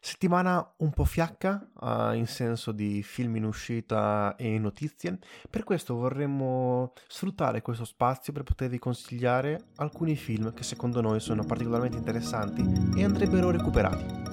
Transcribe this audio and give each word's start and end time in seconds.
Settimana 0.00 0.74
un 0.78 0.90
po' 0.90 1.04
fiacca 1.04 1.70
uh, 1.80 2.12
in 2.12 2.26
senso 2.26 2.72
di 2.72 3.02
film 3.02 3.36
in 3.36 3.44
uscita 3.44 4.36
e 4.36 4.58
notizie, 4.58 5.18
per 5.48 5.64
questo 5.64 5.94
vorremmo 5.94 6.92
sfruttare 7.08 7.62
questo 7.62 7.84
spazio 7.84 8.32
per 8.32 8.42
potervi 8.42 8.78
consigliare 8.78 9.66
alcuni 9.76 10.16
film 10.16 10.52
che 10.52 10.62
secondo 10.62 11.00
noi 11.00 11.20
sono 11.20 11.44
particolarmente 11.44 11.96
interessanti 11.96 12.62
e 12.98 13.04
andrebbero 13.04 13.50
recuperati. 13.50 14.23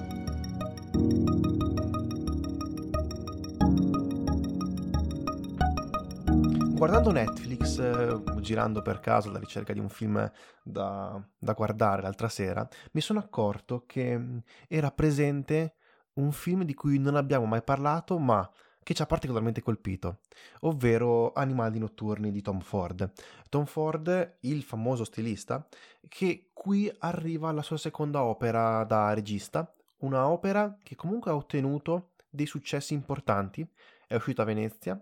Guardando 6.82 7.12
Netflix, 7.12 7.78
eh, 7.78 8.40
girando 8.40 8.82
per 8.82 8.98
caso 8.98 9.28
alla 9.28 9.38
ricerca 9.38 9.72
di 9.72 9.78
un 9.78 9.88
film 9.88 10.28
da, 10.64 11.22
da 11.38 11.52
guardare 11.52 12.02
l'altra 12.02 12.28
sera, 12.28 12.68
mi 12.90 13.00
sono 13.00 13.20
accorto 13.20 13.84
che 13.86 14.18
mm, 14.18 14.38
era 14.66 14.90
presente 14.90 15.76
un 16.14 16.32
film 16.32 16.64
di 16.64 16.74
cui 16.74 16.98
non 16.98 17.14
abbiamo 17.14 17.44
mai 17.44 17.62
parlato, 17.62 18.18
ma 18.18 18.50
che 18.82 18.94
ci 18.94 19.02
ha 19.02 19.06
particolarmente 19.06 19.62
colpito, 19.62 20.22
ovvero 20.62 21.32
Animali 21.34 21.78
notturni 21.78 22.32
di 22.32 22.42
Tom 22.42 22.58
Ford. 22.58 23.12
Tom 23.48 23.64
Ford, 23.64 24.38
il 24.40 24.64
famoso 24.64 25.04
stilista, 25.04 25.64
che 26.08 26.50
qui 26.52 26.92
arriva 26.98 27.48
alla 27.48 27.62
sua 27.62 27.78
seconda 27.78 28.24
opera 28.24 28.82
da 28.82 29.14
regista, 29.14 29.72
una 29.98 30.26
opera 30.26 30.76
che 30.82 30.96
comunque 30.96 31.30
ha 31.30 31.36
ottenuto 31.36 32.10
dei 32.28 32.46
successi 32.46 32.92
importanti, 32.92 33.64
è 34.08 34.16
uscita 34.16 34.42
a 34.42 34.46
Venezia 34.46 35.00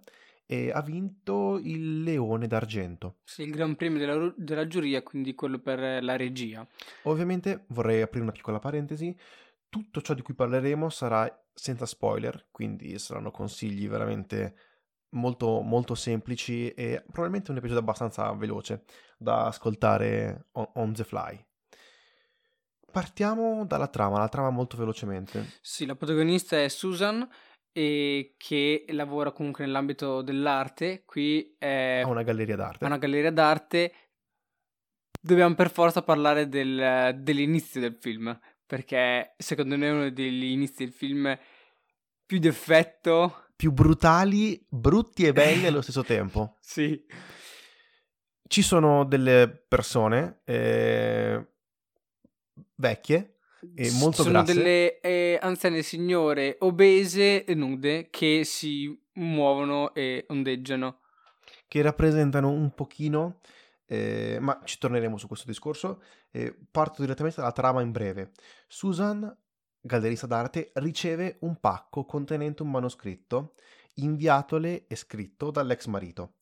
e 0.50 0.72
ha 0.72 0.82
vinto 0.82 1.60
il 1.62 2.02
Leone 2.02 2.48
d'Argento. 2.48 3.18
Sì, 3.22 3.42
il 3.42 3.52
Gran 3.52 3.76
Premio 3.76 4.00
della, 4.00 4.34
della 4.36 4.66
giuria, 4.66 5.00
quindi 5.00 5.36
quello 5.36 5.60
per 5.60 6.02
la 6.02 6.16
regia. 6.16 6.66
Ovviamente 7.04 7.66
vorrei 7.68 8.02
aprire 8.02 8.24
una 8.24 8.32
piccola 8.32 8.58
parentesi. 8.58 9.16
Tutto 9.68 10.00
ciò 10.00 10.12
di 10.12 10.22
cui 10.22 10.34
parleremo 10.34 10.90
sarà 10.90 11.32
senza 11.54 11.86
spoiler, 11.86 12.48
quindi 12.50 12.98
saranno 12.98 13.30
consigli 13.30 13.86
veramente 13.88 14.56
molto, 15.10 15.60
molto 15.60 15.94
semplici 15.94 16.70
e 16.70 17.00
probabilmente 17.04 17.52
un 17.52 17.58
episodio 17.58 17.82
abbastanza 17.82 18.32
veloce 18.32 18.82
da 19.18 19.46
ascoltare 19.46 20.48
on, 20.54 20.68
on 20.74 20.92
the 20.92 21.04
fly. 21.04 21.46
Partiamo 22.90 23.64
dalla 23.66 23.86
trama, 23.86 24.18
la 24.18 24.28
trama 24.28 24.50
molto 24.50 24.76
velocemente. 24.76 25.46
Sì, 25.60 25.86
la 25.86 25.94
protagonista 25.94 26.60
è 26.60 26.66
Susan, 26.66 27.24
e 27.72 28.34
che 28.36 28.84
lavora 28.88 29.32
comunque 29.32 29.64
nell'ambito 29.64 30.22
dell'arte. 30.22 31.04
Qui 31.04 31.56
è 31.58 32.02
una 32.04 32.22
galleria 32.22 32.56
d'arte. 32.56 32.84
una 32.84 32.98
galleria 32.98 33.30
d'arte. 33.32 33.92
Dobbiamo 35.20 35.54
per 35.54 35.70
forza 35.70 36.02
parlare 36.02 36.48
del, 36.48 37.18
dell'inizio 37.20 37.80
del 37.80 37.94
film, 37.94 38.38
perché 38.66 39.34
secondo 39.36 39.76
me 39.76 39.86
è 39.86 39.90
uno 39.90 40.10
degli 40.10 40.44
inizi 40.44 40.84
del 40.84 40.92
film 40.92 41.38
più 42.24 42.38
d'effetto. 42.38 43.46
Più 43.56 43.72
brutali, 43.72 44.64
brutti 44.68 45.26
e 45.26 45.32
belli 45.32 45.66
allo 45.66 45.82
stesso 45.82 46.02
tempo. 46.04 46.56
Sì. 46.60 47.04
Ci 48.46 48.62
sono 48.62 49.04
delle 49.04 49.64
persone 49.68 50.40
eh, 50.44 51.46
vecchie 52.76 53.39
e 53.74 53.90
molto 53.92 54.22
Sono 54.22 54.42
grasse. 54.42 54.54
delle 54.54 55.00
eh, 55.00 55.38
anziane 55.40 55.82
signore 55.82 56.56
obese 56.60 57.44
e 57.44 57.54
nude 57.54 58.08
che 58.10 58.42
si 58.44 58.98
muovono 59.14 59.94
e 59.94 60.24
ondeggiano. 60.28 61.00
Che 61.66 61.82
rappresentano 61.82 62.50
un 62.50 62.74
pochino, 62.74 63.40
eh, 63.86 64.38
ma 64.40 64.60
ci 64.64 64.78
torneremo 64.78 65.16
su 65.16 65.26
questo 65.26 65.46
discorso. 65.46 66.02
Eh, 66.30 66.56
parto 66.70 67.02
direttamente 67.02 67.40
dalla 67.40 67.52
trama 67.52 67.80
in 67.82 67.92
breve. 67.92 68.32
Susan, 68.66 69.36
gallerista 69.80 70.26
d'arte, 70.26 70.70
riceve 70.74 71.36
un 71.40 71.58
pacco 71.60 72.04
contenente 72.04 72.62
un 72.62 72.70
manoscritto 72.70 73.54
inviatole 73.94 74.86
e 74.86 74.96
scritto 74.96 75.50
dall'ex 75.50 75.86
marito. 75.86 76.34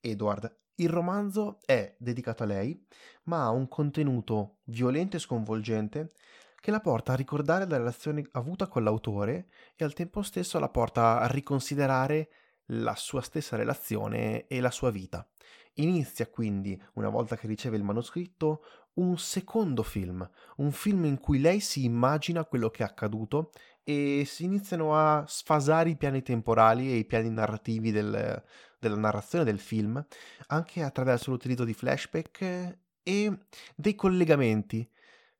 Edward, 0.00 0.58
il 0.76 0.88
romanzo 0.88 1.58
è 1.64 1.94
dedicato 1.98 2.42
a 2.42 2.46
lei, 2.46 2.86
ma 3.24 3.44
ha 3.44 3.50
un 3.50 3.68
contenuto 3.68 4.58
violento 4.64 5.16
e 5.16 5.20
sconvolgente 5.20 6.12
che 6.60 6.70
la 6.70 6.80
porta 6.80 7.12
a 7.12 7.16
ricordare 7.16 7.66
la 7.66 7.78
relazione 7.78 8.24
avuta 8.32 8.68
con 8.68 8.84
l'autore 8.84 9.48
e 9.74 9.84
al 9.84 9.94
tempo 9.94 10.22
stesso 10.22 10.58
la 10.58 10.68
porta 10.68 11.18
a 11.20 11.26
riconsiderare 11.26 12.28
la 12.72 12.94
sua 12.94 13.22
stessa 13.22 13.56
relazione 13.56 14.46
e 14.46 14.60
la 14.60 14.70
sua 14.70 14.90
vita. 14.90 15.26
Inizia 15.74 16.26
quindi, 16.28 16.80
una 16.94 17.08
volta 17.08 17.36
che 17.36 17.46
riceve 17.46 17.76
il 17.76 17.82
manoscritto, 17.82 18.62
un 18.94 19.16
secondo 19.18 19.82
film, 19.82 20.28
un 20.56 20.72
film 20.72 21.04
in 21.06 21.18
cui 21.18 21.40
lei 21.40 21.60
si 21.60 21.84
immagina 21.84 22.44
quello 22.44 22.70
che 22.70 22.82
è 22.82 22.86
accaduto 22.86 23.52
e 23.82 24.24
si 24.26 24.44
iniziano 24.44 24.94
a 24.94 25.24
sfasare 25.26 25.90
i 25.90 25.96
piani 25.96 26.22
temporali 26.22 26.92
e 26.92 26.96
i 26.96 27.06
piani 27.06 27.30
narrativi 27.30 27.90
del, 27.90 28.42
della 28.78 28.96
narrazione 28.96 29.44
del 29.44 29.58
film, 29.58 30.04
anche 30.48 30.82
attraverso 30.82 31.30
l'utilizzo 31.30 31.64
di 31.64 31.72
flashback 31.72 32.78
e 33.02 33.38
dei 33.74 33.94
collegamenti 33.94 34.88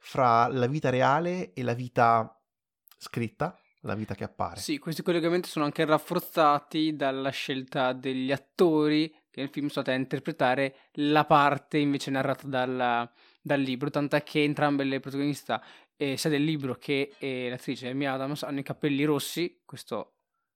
fra 0.00 0.48
la 0.48 0.66
vita 0.66 0.90
reale 0.90 1.52
e 1.52 1.62
la 1.62 1.74
vita 1.74 2.34
scritta, 2.96 3.58
la 3.82 3.94
vita 3.94 4.14
che 4.14 4.24
appare. 4.24 4.60
Sì, 4.60 4.78
questi 4.78 5.02
collegamenti 5.02 5.48
sono 5.48 5.64
anche 5.64 5.84
rafforzati 5.84 6.96
dalla 6.96 7.30
scelta 7.30 7.92
degli 7.92 8.32
attori 8.32 9.08
che 9.30 9.40
nel 9.40 9.48
film 9.48 9.68
sono 9.68 9.84
stati 9.84 9.90
a 9.90 10.00
interpretare 10.00 10.74
la 10.94 11.24
parte 11.24 11.78
invece 11.78 12.10
narrata 12.10 12.48
dal, 12.48 13.08
dal 13.40 13.60
libro, 13.60 13.88
tant'è 13.88 14.22
che 14.24 14.42
entrambe 14.42 14.82
le 14.82 14.98
protagoniste, 14.98 15.60
eh, 15.96 16.16
sia 16.16 16.30
del 16.30 16.42
libro 16.42 16.74
che 16.74 17.14
eh, 17.18 17.48
l'attrice 17.48 17.88
Amy 17.88 18.06
Adams, 18.06 18.42
hanno 18.42 18.58
i 18.58 18.64
capelli 18.64 19.04
rossi, 19.04 19.60
questo 19.64 20.14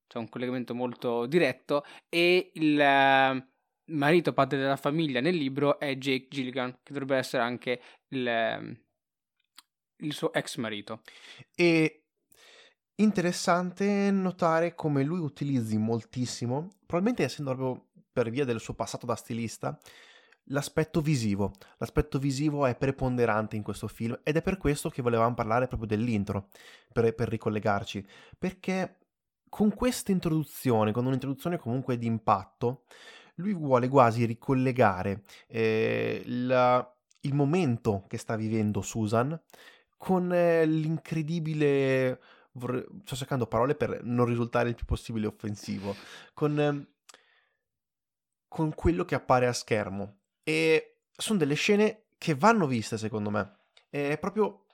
c'è 0.09 0.19
un 0.19 0.29
collegamento 0.29 0.75
molto 0.75 1.27
diretto, 1.27 1.85
e 2.09 2.51
il 2.55 2.81
eh, 2.81 3.49
marito 3.87 4.33
padre 4.33 4.59
della 4.59 4.77
famiglia 4.77 5.21
nel 5.21 5.37
libro 5.37 5.79
è 5.79 5.95
Jake 5.97 6.27
Gilligan, 6.29 6.73
che 6.83 6.93
dovrebbe 6.93 7.17
essere 7.17 7.45
anche 7.45 7.81
il 8.09 8.83
il 9.99 10.13
suo 10.13 10.33
ex 10.33 10.57
marito. 10.57 11.03
E 11.55 12.05
interessante 12.97 14.11
notare 14.11 14.75
come 14.75 15.03
lui 15.03 15.21
utilizzi 15.21 15.77
moltissimo, 15.77 16.69
probabilmente 16.87 17.25
essendo 17.25 17.55
proprio 17.55 17.87
per 18.13 18.31
via 18.31 18.45
del 18.45 18.61
suo 18.61 18.75
passato 18.75 19.07
da 19.07 19.17
stilista, 19.17 19.79
l'aspetto 20.49 21.01
visivo. 21.01 21.53
L'aspetto 21.79 22.19
visivo 22.19 22.67
è 22.67 22.77
preponderante 22.77 23.57
in 23.57 23.63
questo 23.63 23.89
film 23.89 24.19
ed 24.23 24.37
è 24.37 24.43
per 24.43 24.57
questo 24.57 24.91
che 24.91 25.03
volevamo 25.03 25.35
parlare 25.35 25.67
proprio 25.67 25.89
dell'intro, 25.89 26.49
per, 26.93 27.15
per 27.15 27.29
ricollegarci, 27.29 28.07
perché 28.39 28.99
con 29.49 29.73
questa 29.75 30.13
introduzione, 30.13 30.93
con 30.93 31.07
un'introduzione 31.07 31.59
comunque 31.59 31.97
di 31.97 32.07
impatto, 32.07 32.85
lui 33.37 33.55
vuole 33.55 33.89
quasi 33.89 34.25
ricollegare 34.25 35.23
eh, 35.47 36.23
la, 36.27 36.95
il 37.21 37.35
momento 37.35 38.05
che 38.09 38.19
sta 38.19 38.37
vivendo 38.37 38.81
Susan 38.81 39.41
con 40.05 40.31
eh, 40.35 40.67
l'incredibile... 40.67 42.21
Vorrei, 42.53 42.85
sto 43.05 43.17
cercando 43.17 43.47
parole 43.47 43.75
per 43.75 44.05
non 44.05 44.27
risultare 44.27 44.69
il 44.69 44.75
più 44.75 44.85
possibile 44.85 45.27
offensivo. 45.27 45.97
Con, 46.35 46.61
eh, 46.61 46.87
con 48.47 48.75
quello 48.75 49.07
che 49.07 49.15
appare 49.15 49.47
a 49.47 49.53
schermo. 49.55 50.19
E 50.43 50.99
sono 51.11 51.39
delle 51.39 51.55
scene 51.55 52.05
che 52.19 52.35
vanno 52.35 52.67
viste, 52.67 52.99
secondo 52.99 53.31
me. 53.31 53.57
È 53.89 54.19
proprio 54.19 54.67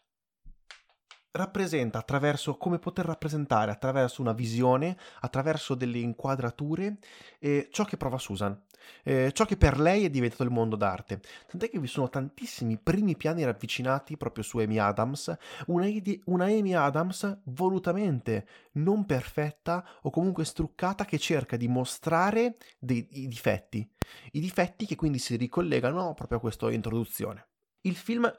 rappresenta 1.33 1.99
attraverso 1.99 2.57
come 2.57 2.81
poter 2.81 3.05
rappresentare 3.05 3.71
attraverso 3.71 4.21
una 4.21 4.33
visione, 4.33 4.99
attraverso 5.21 5.77
delle 5.77 5.99
inquadrature, 5.99 6.99
eh, 7.39 7.69
ciò 7.71 7.85
che 7.85 7.97
prova 7.97 8.19
Susan, 8.19 8.61
eh, 9.05 9.31
ciò 9.33 9.45
che 9.45 9.57
per 9.57 9.79
lei 9.79 10.05
è 10.05 10.11
diventato 10.11 10.43
il 10.43 10.51
mondo 10.51 10.77
d'arte. 10.77 11.21
Tant'è 11.49 11.69
che 11.69 11.79
vi 11.79 11.87
sono 11.87 12.09
tantissimi 12.09 12.79
primi 12.79 13.17
piani 13.17 13.45
ravvicinati 13.45 14.17
proprio 14.17 14.45
su 14.45 14.59
Amy 14.59 14.79
Adams, 14.79 15.35
una, 15.67 15.87
una 16.25 16.45
Amy 16.45 16.75
Adams 16.75 17.41
volutamente 17.45 18.47
non 18.73 19.07
perfetta 19.07 19.87
o 20.03 20.11
comunque 20.11 20.45
struccata 20.45 21.05
che 21.05 21.19
cerca 21.19 21.57
di 21.57 21.69
mostrare 21.69 22.57
dei, 22.79 23.07
i 23.13 23.29
difetti, 23.29 23.89
i 24.33 24.41
difetti 24.41 24.87
che 24.87 24.97
quindi 24.97 25.19
si 25.19 25.37
ricollegano 25.37 26.15
proprio 26.15 26.39
a 26.39 26.41
questa 26.41 26.71
introduzione. 26.71 27.49
Il 27.83 27.97
film 27.97 28.31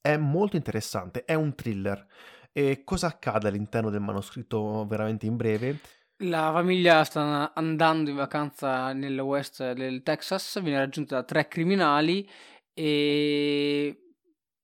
è 0.00 0.16
molto 0.16 0.56
interessante, 0.56 1.24
è 1.24 1.34
un 1.34 1.54
thriller. 1.54 2.06
E 2.52 2.84
cosa 2.84 3.08
accade 3.08 3.48
all'interno 3.48 3.90
del 3.90 4.00
manoscritto 4.00 4.86
veramente 4.86 5.26
in 5.26 5.36
breve? 5.36 5.78
La 6.20 6.50
famiglia 6.50 7.04
sta 7.04 7.52
andando 7.54 8.08
in 8.08 8.16
vacanza 8.16 8.94
nel 8.94 9.18
west 9.18 9.72
del 9.72 10.02
Texas, 10.02 10.62
viene 10.62 10.78
raggiunta 10.78 11.16
da 11.16 11.22
tre 11.24 11.46
criminali 11.46 12.26
e 12.72 14.14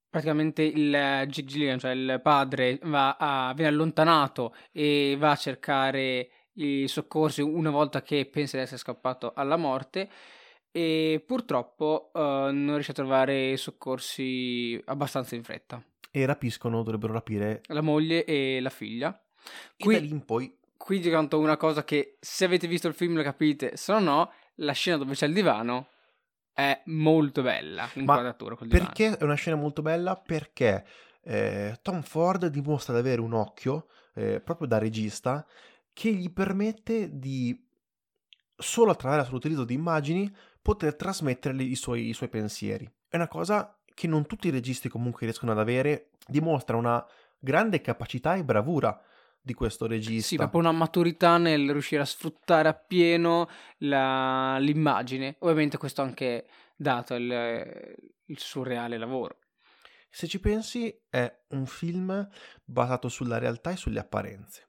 praticamente 0.09 0.63
il 0.63 0.91
Jake 0.91 1.45
Gilligan, 1.45 1.79
cioè 1.79 1.91
il 1.91 2.21
padre, 2.23 2.79
a, 2.83 3.53
viene 3.55 3.71
allontanato 3.71 4.55
e 4.73 5.15
va 5.19 5.33
a 5.33 5.37
cercare 5.37 6.31
i 6.55 6.89
soccorsi 6.89 7.43
una 7.43 7.71
volta 7.71 8.01
che 8.01 8.25
pensa 8.25 8.57
di 8.57 8.63
essere 8.63 8.79
scappato 8.79 9.35
alla 9.35 9.57
morte 9.57 10.09
e 10.71 11.23
purtroppo 11.27 12.11
uh, 12.15 12.19
non 12.19 12.73
riesce 12.73 12.93
a 12.93 12.95
trovare 12.95 13.59
soccorsi 13.59 14.81
abbastanza 14.87 15.35
in 15.35 15.43
fretta. 15.45 15.85
E 16.11 16.25
rapiscono, 16.25 16.83
dovrebbero 16.83 17.13
rapire 17.13 17.61
la 17.69 17.83
moglie 17.83 18.25
e 18.25 18.59
la 18.61 18.71
figlia. 18.71 19.23
Qui, 19.77 19.95
e 19.95 19.99
da 19.99 20.05
lì 20.05 20.11
in 20.11 20.25
poi... 20.25 20.61
Qui 20.85 20.99
canto 21.01 21.39
una 21.39 21.57
cosa 21.57 21.85
che 21.85 22.17
se 22.19 22.45
avete 22.45 22.67
visto 22.67 22.89
il 22.89 22.95
film 22.95 23.15
lo 23.15 23.23
capite, 23.23 23.77
se 23.77 23.93
no 23.93 24.01
no, 24.01 24.33
la 24.57 24.73
scena 24.73 24.97
dove 24.97 25.15
c'è 25.15 25.27
il 25.27 25.33
divano 25.33 25.91
è 26.53 26.83
molto 26.87 27.41
bella, 27.41 27.89
l'inquadratura 27.93 28.57
col 28.57 28.67
divano. 28.67 28.87
Perché 28.87 29.17
è 29.17 29.23
una 29.23 29.37
scena 29.37 29.55
molto 29.55 29.81
bella? 29.81 30.17
Perché 30.17 30.85
eh, 31.23 31.79
Tom 31.83 32.03
Ford 32.03 32.47
dimostra 32.47 32.95
di 32.95 32.99
avere 32.99 33.21
un 33.21 33.33
occhio, 33.33 33.87
eh, 34.15 34.41
proprio 34.41 34.67
da 34.67 34.79
regista, 34.79 35.47
che 35.93 36.13
gli 36.15 36.33
permette 36.33 37.17
di, 37.17 37.57
solo 38.57 38.91
attraverso 38.91 39.31
l'utilizzo 39.31 39.65
di 39.65 39.75
immagini, 39.75 40.35
poter 40.61 40.97
trasmettere 40.97 41.63
i 41.63 41.77
suoi, 41.77 42.09
i 42.09 42.13
suoi 42.13 42.29
pensieri. 42.29 42.91
È 43.07 43.15
una 43.15 43.29
cosa 43.29 43.79
che 43.95 44.09
non 44.09 44.27
tutti 44.27 44.49
i 44.49 44.51
registi 44.51 44.89
comunque 44.89 45.27
riescono 45.27 45.53
ad 45.53 45.61
avere, 45.61 46.11
dimostra 46.27 46.77
una 46.77 47.07
grande 47.39 47.81
capacità 47.81 48.35
e 48.35 48.43
bravura 48.43 49.01
di 49.43 49.55
questo 49.55 49.87
regista. 49.87 50.29
Sì, 50.29 50.37
proprio 50.37 50.61
una 50.61 50.73
maturità 50.73 51.37
nel 51.37 51.71
riuscire 51.71 52.03
a 52.03 52.07
sfruttare 52.07 52.69
appieno 52.69 53.49
la, 53.79 54.57
l'immagine. 54.59 55.37
Ovviamente 55.41 55.77
questo 55.77 56.03
anche 56.03 56.47
dato 56.77 57.15
il, 57.15 57.95
il 58.25 58.39
suo 58.39 58.63
reale 58.63 58.97
lavoro. 58.97 59.39
Se 60.09 60.27
ci 60.27 60.41
pensi, 60.41 60.95
è 61.09 61.45
un 61.49 61.67
film 61.67 62.29
basato 62.65 63.09
sulla 63.09 63.39
realtà 63.39 63.71
e 63.71 63.77
sulle 63.77 63.99
apparenze. 63.99 64.69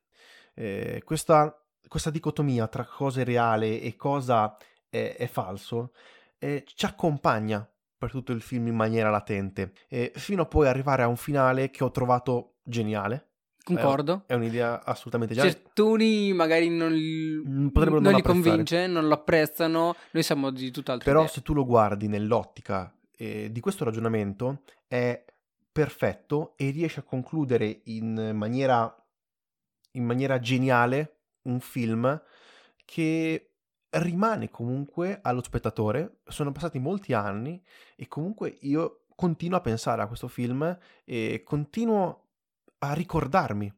Eh, 0.56 1.02
questa, 1.04 1.56
questa, 1.88 2.10
dicotomia 2.10 2.68
tra 2.68 2.86
cosa 2.86 3.22
è 3.22 3.24
reale 3.24 3.82
e 3.82 3.96
cosa 3.96 4.56
è, 4.90 5.16
è 5.18 5.28
falso 5.28 5.92
eh, 6.44 6.66
ci 6.66 6.86
accompagna 6.86 7.66
per 7.98 8.12
tutto 8.12 8.34
il 8.34 8.42
film 8.42 8.68
in 8.68 8.76
maniera 8.76 9.10
latente, 9.10 9.72
eh, 9.88 10.12
fino 10.16 10.42
a 10.42 10.46
poi 10.46 10.68
arrivare 10.68 11.04
a 11.04 11.08
un 11.08 11.16
finale 11.16 11.70
che 11.70 11.86
ho 11.86 11.92
trovato 11.92 12.56
geniale. 12.64 13.30
Concordo. 13.64 14.24
È, 14.26 14.34
un'idea 14.34 14.84
assolutamente 14.84 15.34
geniale. 15.34 15.56
Certuni 15.56 16.34
magari 16.34 16.70
non, 16.70 16.92
mm, 16.92 17.70
non, 17.74 18.02
non 18.02 18.14
li 18.14 18.22
convince, 18.22 18.88
non 18.88 19.08
lo 19.08 19.14
apprezzano, 19.14 19.96
noi 20.12 20.24
siamo 20.24 20.50
di 20.50 20.70
tutt'altro. 20.70 21.06
Però 21.06 21.22
idea. 21.22 21.32
se 21.32 21.42
tu 21.42 21.54
lo 21.54 21.66
guardi 21.66 22.08
nell'ottica 22.08 22.94
eh, 23.16 23.50
di 23.52 23.60
questo 23.62 23.86
ragionamento 23.86 24.64
è 24.86 25.24
perfetto 25.72 26.54
e 26.58 26.72
riesce 26.72 27.00
a 27.00 27.04
concludere 27.04 27.82
in 27.86 28.32
maniera, 28.34 28.94
in 29.92 30.04
maniera 30.04 30.40
geniale 30.40 31.20
un 31.44 31.60
film 31.62 32.22
che 32.84 33.54
rimane 33.92 34.50
comunque 34.50 35.20
allo 35.22 35.42
spettatore. 35.42 36.20
Sono 36.28 36.52
passati 36.52 36.80
molti 36.80 37.14
anni 37.14 37.64
e 37.96 38.08
comunque 38.10 38.58
io 38.62 39.06
continuo 39.16 39.58
a 39.58 39.62
pensare 39.62 40.02
a 40.02 40.08
questo 40.08 40.28
film 40.28 40.78
e 41.06 41.44
continuo 41.46 42.23
a 42.90 42.94
ricordarmi 42.94 43.72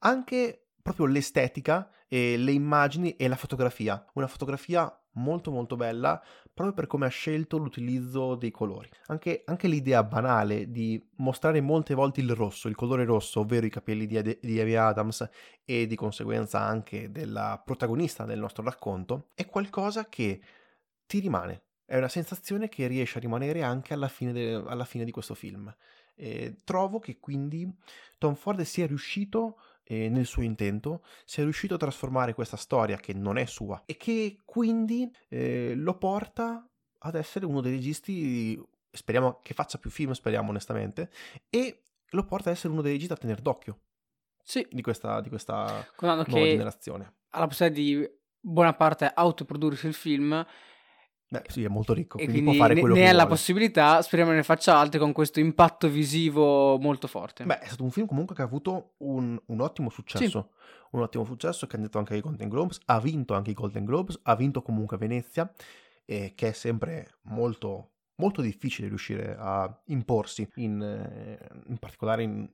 anche 0.00 0.68
proprio 0.80 1.06
l'estetica 1.06 1.90
e 2.06 2.36
le 2.36 2.52
immagini 2.52 3.16
e 3.16 3.28
la 3.28 3.36
fotografia. 3.36 4.04
Una 4.14 4.26
fotografia 4.26 4.90
molto 5.12 5.50
molto 5.50 5.76
bella 5.76 6.22
proprio 6.54 6.74
per 6.74 6.86
come 6.86 7.06
ha 7.06 7.10
scelto 7.10 7.58
l'utilizzo 7.58 8.34
dei 8.36 8.50
colori. 8.50 8.88
Anche, 9.06 9.42
anche, 9.44 9.68
l'idea 9.68 10.02
banale 10.02 10.70
di 10.70 11.04
mostrare 11.16 11.60
molte 11.60 11.94
volte 11.94 12.20
il 12.20 12.34
rosso, 12.34 12.68
il 12.68 12.74
colore 12.74 13.04
rosso, 13.04 13.40
ovvero 13.40 13.66
i 13.66 13.70
capelli 13.70 14.06
di, 14.06 14.16
Ade- 14.16 14.38
di 14.40 14.60
Amy 14.60 14.74
Adams 14.74 15.28
e 15.64 15.86
di 15.86 15.96
conseguenza 15.96 16.60
anche 16.60 17.10
della 17.10 17.60
protagonista 17.64 18.24
del 18.24 18.38
nostro 18.38 18.62
racconto, 18.62 19.30
è 19.34 19.46
qualcosa 19.46 20.08
che 20.08 20.40
ti 21.06 21.18
rimane. 21.20 21.64
È 21.84 21.96
una 21.96 22.08
sensazione 22.08 22.68
che 22.68 22.86
riesce 22.86 23.18
a 23.18 23.20
rimanere 23.20 23.62
anche 23.62 23.94
alla 23.94 24.08
fine, 24.08 24.32
de- 24.32 24.62
alla 24.66 24.84
fine 24.84 25.04
di 25.04 25.10
questo 25.10 25.34
film. 25.34 25.74
E 26.20 26.56
trovo 26.64 26.98
che 26.98 27.18
quindi 27.20 27.72
Tom 28.18 28.34
Ford 28.34 28.60
sia 28.62 28.86
riuscito 28.86 29.60
eh, 29.84 30.08
nel 30.08 30.26
suo 30.26 30.42
intento, 30.42 31.04
sia 31.24 31.44
riuscito 31.44 31.74
a 31.74 31.78
trasformare 31.78 32.34
questa 32.34 32.56
storia 32.56 32.96
che 32.96 33.14
non 33.14 33.38
è 33.38 33.46
sua 33.46 33.82
e 33.86 33.96
che 33.96 34.40
quindi 34.44 35.10
eh, 35.28 35.74
lo 35.74 35.96
porta 35.96 36.68
ad 36.98 37.14
essere 37.14 37.46
uno 37.46 37.60
dei 37.60 37.72
registi, 37.72 38.60
speriamo 38.90 39.40
che 39.42 39.54
faccia 39.54 39.78
più 39.78 39.90
film, 39.90 40.10
speriamo 40.12 40.50
onestamente, 40.50 41.10
e 41.48 41.82
lo 42.10 42.24
porta 42.24 42.50
ad 42.50 42.56
essere 42.56 42.72
uno 42.72 42.82
dei 42.82 42.92
registi 42.92 43.14
da 43.14 43.20
tenere 43.20 43.40
d'occhio. 43.40 43.80
Sì. 44.42 44.66
Di 44.70 44.82
questa, 44.82 45.20
di 45.20 45.28
questa 45.28 45.86
nuova 46.00 46.24
generazione. 46.24 47.14
Ha 47.30 47.40
la 47.40 47.46
possibilità 47.46 47.80
di 47.80 48.10
buona 48.40 48.74
parte 48.74 49.10
autoprodursi 49.14 49.86
il 49.86 49.94
film 49.94 50.44
Beh, 51.30 51.42
sì, 51.48 51.62
è 51.62 51.68
molto 51.68 51.92
ricco, 51.92 52.16
quindi, 52.16 52.40
quindi 52.40 52.56
può 52.56 52.66
fare 52.66 52.80
quello 52.80 52.94
ne, 52.94 53.00
ne 53.00 53.06
che 53.06 53.12
ha 53.12 53.16
la 53.16 53.26
possibilità, 53.26 54.00
speriamo 54.00 54.32
ne 54.32 54.42
faccia 54.42 54.78
altre 54.78 54.98
con 54.98 55.12
questo 55.12 55.40
impatto 55.40 55.86
visivo 55.88 56.78
molto 56.78 57.06
forte. 57.06 57.44
Beh, 57.44 57.58
è 57.58 57.66
stato 57.66 57.84
un 57.84 57.90
film 57.90 58.06
comunque 58.06 58.34
che 58.34 58.40
ha 58.40 58.46
avuto 58.46 58.94
un, 58.98 59.38
un 59.44 59.60
ottimo 59.60 59.90
successo, 59.90 60.48
sì. 60.50 60.86
un 60.92 61.02
ottimo 61.02 61.24
successo 61.24 61.66
che 61.66 61.74
ha 61.74 61.78
andato 61.78 61.98
anche 61.98 62.14
ai 62.14 62.22
Golden 62.22 62.48
Globes, 62.48 62.78
ha 62.86 62.98
vinto 62.98 63.34
anche 63.34 63.50
i 63.50 63.54
Golden 63.54 63.84
Globes, 63.84 64.18
ha 64.22 64.34
vinto 64.36 64.62
comunque 64.62 64.96
Venezia, 64.96 65.52
eh, 66.06 66.32
che 66.34 66.48
è 66.48 66.52
sempre 66.52 67.16
molto, 67.24 67.90
molto 68.16 68.40
difficile 68.40 68.88
riuscire 68.88 69.36
a 69.38 69.82
imporsi, 69.88 70.48
in, 70.54 70.80
eh, 70.80 71.46
in 71.66 71.76
particolare 71.76 72.22
in, 72.22 72.48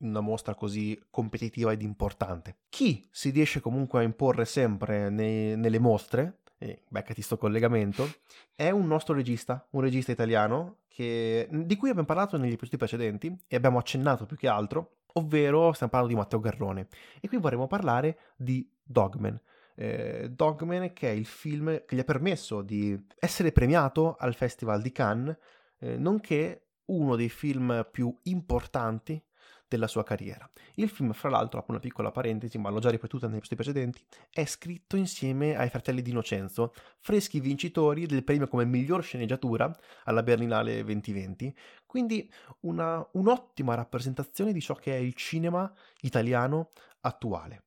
in 0.00 0.08
una 0.08 0.20
mostra 0.20 0.54
così 0.54 1.00
competitiva 1.08 1.72
ed 1.72 1.80
importante. 1.80 2.58
Chi 2.68 3.08
si 3.10 3.30
riesce 3.30 3.60
comunque 3.60 4.00
a 4.00 4.02
imporre 4.02 4.44
sempre 4.44 5.08
nei, 5.08 5.56
nelle 5.56 5.78
mostre 5.78 6.40
e 6.58 6.82
beccati 6.88 7.22
sto 7.22 7.38
collegamento, 7.38 8.08
è 8.54 8.70
un 8.70 8.86
nostro 8.86 9.14
regista, 9.14 9.66
un 9.70 9.80
regista 9.80 10.12
italiano 10.12 10.80
che, 10.88 11.48
di 11.50 11.76
cui 11.76 11.88
abbiamo 11.88 12.06
parlato 12.06 12.36
negli 12.36 12.52
episodi 12.52 12.76
precedenti 12.76 13.38
e 13.46 13.56
abbiamo 13.56 13.78
accennato 13.78 14.26
più 14.26 14.36
che 14.36 14.48
altro, 14.48 14.98
ovvero 15.14 15.72
stiamo 15.72 15.92
parlando 15.92 16.14
di 16.14 16.20
Matteo 16.20 16.40
Garrone. 16.40 16.88
E 17.20 17.28
qui 17.28 17.38
vorremmo 17.38 17.66
parlare 17.68 18.18
di 18.36 18.68
Dogman. 18.82 19.40
Eh, 19.76 20.30
Dogman 20.30 20.92
che 20.92 21.08
è 21.08 21.12
il 21.12 21.26
film 21.26 21.84
che 21.86 21.94
gli 21.94 22.00
ha 22.00 22.04
permesso 22.04 22.62
di 22.62 23.00
essere 23.18 23.52
premiato 23.52 24.16
al 24.18 24.34
Festival 24.34 24.82
di 24.82 24.90
Cannes, 24.90 25.36
eh, 25.78 25.96
nonché 25.96 26.70
uno 26.86 27.14
dei 27.14 27.28
film 27.28 27.86
più 27.90 28.12
importanti 28.24 29.22
della 29.68 29.86
sua 29.86 30.02
carriera. 30.02 30.48
Il 30.74 30.88
film, 30.88 31.12
fra 31.12 31.28
l'altro, 31.28 31.60
apro 31.60 31.72
una 31.72 31.80
piccola 31.80 32.10
parentesi, 32.10 32.58
ma 32.58 32.70
l'ho 32.70 32.80
già 32.80 32.90
ripetuta 32.90 33.28
nei 33.28 33.38
episodi 33.38 33.62
precedenti, 33.62 34.02
è 34.30 34.44
scritto 34.46 34.96
insieme 34.96 35.56
ai 35.56 35.68
fratelli 35.68 36.02
di 36.02 36.10
Innocenzo, 36.10 36.72
freschi 36.98 37.38
vincitori 37.38 38.06
del 38.06 38.24
premio 38.24 38.48
come 38.48 38.64
miglior 38.64 39.02
sceneggiatura 39.02 39.70
alla 40.04 40.22
Berlinale 40.22 40.82
2020, 40.82 41.54
quindi 41.86 42.30
una, 42.60 43.06
un'ottima 43.12 43.74
rappresentazione 43.74 44.52
di 44.52 44.60
ciò 44.60 44.74
che 44.74 44.94
è 44.94 44.98
il 44.98 45.14
cinema 45.14 45.72
italiano 46.00 46.70
attuale. 47.00 47.64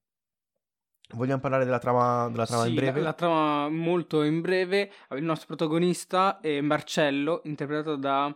Vogliamo 1.14 1.42
parlare 1.42 1.66
della 1.66 1.80
trama, 1.80 2.30
della 2.30 2.46
trama 2.46 2.64
sì, 2.64 2.70
in 2.70 2.76
breve? 2.76 3.00
La, 3.00 3.08
la 3.08 3.14
trama 3.14 3.70
molto 3.70 4.24
in 4.24 4.40
breve. 4.40 4.92
Il 5.10 5.24
nostro 5.24 5.48
protagonista 5.48 6.40
è 6.40 6.62
Marcello, 6.62 7.42
interpretato 7.44 7.98
da 7.98 8.34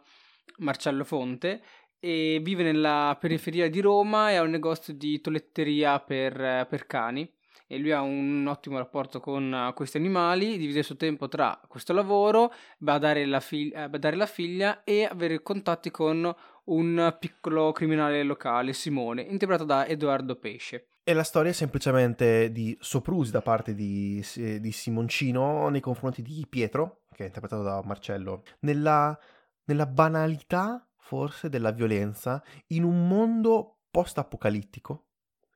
Marcello 0.58 1.06
Fonte, 1.06 1.62
e 2.06 2.40
vive 2.40 2.62
nella 2.62 3.18
periferia 3.20 3.68
di 3.68 3.82
Roma 3.82 4.30
e 4.30 4.36
ha 4.36 4.44
un 4.44 4.52
negozio 4.52 4.94
di 4.94 5.20
toletteria 5.20 6.00
per, 6.00 6.68
per 6.70 6.86
cani 6.86 7.28
e 7.66 7.80
lui 7.80 7.92
ha 7.92 8.02
un 8.02 8.46
ottimo 8.48 8.78
rapporto 8.78 9.20
con 9.20 9.72
questi 9.74 9.98
animali, 9.98 10.60
divide 10.60 10.80
il 10.80 10.86
suo 10.86 10.98
tempo 10.98 11.28
tra 11.28 11.60
questo 11.68 11.94
lavoro, 11.94 12.54
badare 12.78 13.26
la, 13.26 13.40
fig- 13.40 13.76
eh, 13.76 13.90
badare 13.90 14.18
la 14.18 14.28
figlia 14.28 14.84
e 14.84 15.06
avere 15.06 15.42
contatti 15.42 15.90
con 15.90 16.32
un 16.66 17.18
piccolo 17.20 17.72
criminale 17.72 18.22
locale, 18.22 18.74
Simone, 18.74 19.24
interpretato 19.24 19.66
da 19.66 19.88
Edoardo 19.88 20.36
Pesce. 20.36 20.90
E 21.04 21.14
la 21.14 21.24
storia 21.24 21.50
è 21.50 21.56
semplicemente 21.56 22.52
di 22.52 22.78
soprusi 22.80 23.32
da 23.32 23.42
parte 23.42 23.74
di, 23.74 24.24
di 24.36 24.72
Simoncino 24.72 25.70
nei 25.70 25.82
confronti 25.82 26.22
di 26.22 26.46
Pietro, 26.48 27.02
che 27.16 27.24
è 27.24 27.26
interpretato 27.26 27.64
da 27.64 27.82
Marcello, 27.84 28.44
nella, 28.60 29.18
nella 29.66 29.88
banalità 29.88 30.88
forse 31.06 31.50
della 31.50 31.70
violenza 31.70 32.42
in 32.68 32.84
un 32.84 33.08
mondo 33.08 33.82
post-apocalittico, 33.92 35.06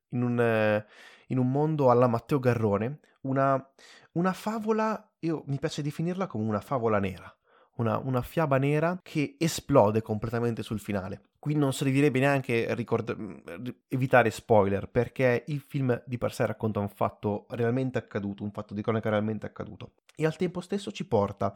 in 0.10 0.22
un, 0.22 0.40
eh, 0.40 0.86
in 1.30 1.40
un 1.40 1.50
mondo 1.50 1.90
alla 1.90 2.06
Matteo 2.06 2.38
Garrone, 2.38 3.00
una, 3.22 3.68
una, 4.14 4.32
favola, 4.34 5.12
io 5.22 5.44
mi 5.48 5.58
piace 5.58 5.82
definirla 5.82 6.28
come 6.28 6.48
una 6.48 6.62
favola 6.62 7.00
nera, 7.00 7.36
una, 7.78 7.98
una, 7.98 8.22
fiaba 8.22 8.60
nera 8.60 9.00
che 9.02 9.38
esplode 9.40 10.04
completamente 10.04 10.62
sul 10.62 10.80
finale. 10.80 11.22
Qui 11.40 11.56
non 11.56 11.74
servirebbe 11.74 12.20
neanche 12.20 12.72
ricord- 12.76 13.74
evitare 13.88 14.30
spoiler, 14.30 14.88
perché 14.88 15.46
il 15.48 15.62
film 15.62 16.00
di 16.06 16.20
per 16.20 16.32
sé 16.32 16.46
racconta 16.46 16.80
un 16.80 16.90
fatto 16.90 17.48
realmente 17.50 17.98
accaduto, 17.98 18.44
un 18.44 18.52
fatto 18.52 18.76
di 18.76 18.84
cronaca 18.84 19.10
realmente 19.10 19.48
accaduto, 19.48 19.94
e 20.16 20.28
al 20.28 20.36
tempo 20.36 20.62
stesso 20.62 20.92
ci 20.92 21.08
porta 21.08 21.56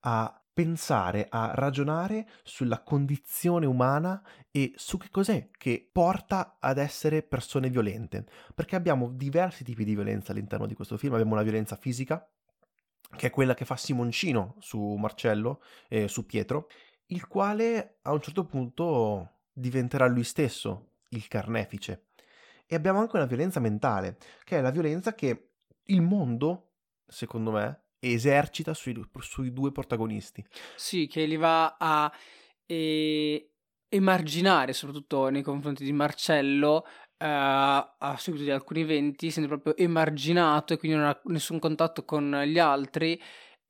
a 0.00 0.43
pensare, 0.54 1.26
a 1.28 1.50
ragionare 1.54 2.28
sulla 2.44 2.80
condizione 2.80 3.66
umana 3.66 4.22
e 4.52 4.72
su 4.76 4.96
che 4.98 5.10
cos'è 5.10 5.50
che 5.50 5.86
porta 5.92 6.56
ad 6.60 6.78
essere 6.78 7.22
persone 7.22 7.68
violente. 7.68 8.24
Perché 8.54 8.76
abbiamo 8.76 9.10
diversi 9.10 9.64
tipi 9.64 9.84
di 9.84 9.94
violenza 9.94 10.30
all'interno 10.32 10.66
di 10.66 10.74
questo 10.74 10.96
film. 10.96 11.14
Abbiamo 11.14 11.34
una 11.34 11.42
violenza 11.42 11.74
fisica, 11.76 12.26
che 13.16 13.26
è 13.26 13.30
quella 13.30 13.54
che 13.54 13.64
fa 13.64 13.76
Simoncino 13.76 14.54
su 14.60 14.80
Marcello 14.94 15.60
e 15.88 16.06
su 16.08 16.24
Pietro, 16.24 16.68
il 17.06 17.26
quale 17.26 17.98
a 18.02 18.12
un 18.12 18.20
certo 18.20 18.46
punto 18.46 19.40
diventerà 19.52 20.06
lui 20.06 20.24
stesso 20.24 20.92
il 21.10 21.26
carnefice. 21.28 22.06
e 22.66 22.74
abbiamo 22.74 23.00
anche 23.00 23.16
una 23.16 23.26
violenza 23.26 23.60
mentale, 23.60 24.16
che 24.44 24.58
è 24.58 24.60
la 24.60 24.70
violenza 24.70 25.14
che 25.14 25.50
il 25.84 26.00
mondo, 26.00 26.72
secondo 27.06 27.50
me, 27.52 27.83
esercita 28.12 28.74
sui, 28.74 28.94
sui 29.20 29.52
due 29.52 29.72
protagonisti. 29.72 30.44
Sì, 30.76 31.06
che 31.06 31.24
li 31.24 31.36
va 31.36 31.76
a 31.78 32.12
eh, 32.66 33.50
emarginare, 33.88 34.72
soprattutto 34.72 35.28
nei 35.28 35.42
confronti 35.42 35.84
di 35.84 35.92
Marcello, 35.92 36.84
eh, 37.16 37.26
a 37.26 38.16
seguito 38.18 38.44
di 38.44 38.50
alcuni 38.50 38.80
eventi, 38.80 39.30
sente 39.30 39.48
proprio 39.48 39.76
emarginato 39.76 40.72
e 40.72 40.78
quindi 40.78 40.98
non 40.98 41.06
ha 41.06 41.20
nessun 41.24 41.58
contatto 41.58 42.04
con 42.04 42.42
gli 42.46 42.58
altri 42.58 43.20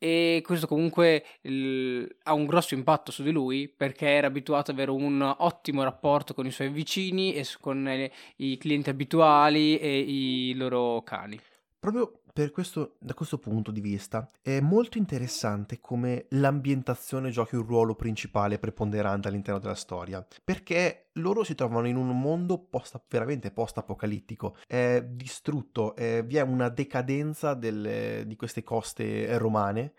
e 0.04 0.42
questo 0.44 0.66
comunque 0.66 1.24
il, 1.42 2.16
ha 2.24 2.34
un 2.34 2.44
grosso 2.44 2.74
impatto 2.74 3.10
su 3.10 3.22
di 3.22 3.30
lui 3.30 3.68
perché 3.68 4.06
era 4.06 4.26
abituato 4.26 4.70
ad 4.70 4.76
avere 4.76 4.90
un 4.90 5.34
ottimo 5.38 5.82
rapporto 5.82 6.34
con 6.34 6.44
i 6.44 6.50
suoi 6.50 6.68
vicini 6.68 7.32
e 7.34 7.46
con 7.58 7.84
le, 7.84 8.12
i 8.36 8.58
clienti 8.58 8.90
abituali 8.90 9.78
e 9.78 9.98
i 9.98 10.54
loro 10.56 11.02
cani. 11.02 11.40
Proprio 11.78 12.20
questo, 12.50 12.96
da 12.98 13.14
questo 13.14 13.38
punto 13.38 13.70
di 13.70 13.80
vista 13.80 14.28
è 14.42 14.60
molto 14.60 14.98
interessante 14.98 15.78
come 15.78 16.26
l'ambientazione 16.30 17.30
giochi 17.30 17.54
un 17.54 17.64
ruolo 17.64 17.94
principale 17.94 18.58
preponderante 18.58 19.28
all'interno 19.28 19.60
della 19.60 19.76
storia, 19.76 20.26
perché 20.42 21.10
loro 21.14 21.44
si 21.44 21.54
trovano 21.54 21.86
in 21.86 21.94
un 21.94 22.18
mondo 22.18 22.58
post, 22.58 23.00
veramente 23.08 23.52
post-apocalittico, 23.52 24.56
è 24.66 25.00
distrutto, 25.08 25.94
è, 25.94 26.24
vi 26.24 26.36
è 26.36 26.40
una 26.40 26.68
decadenza 26.70 27.54
delle, 27.54 28.24
di 28.26 28.34
queste 28.34 28.64
coste 28.64 29.38
romane 29.38 29.92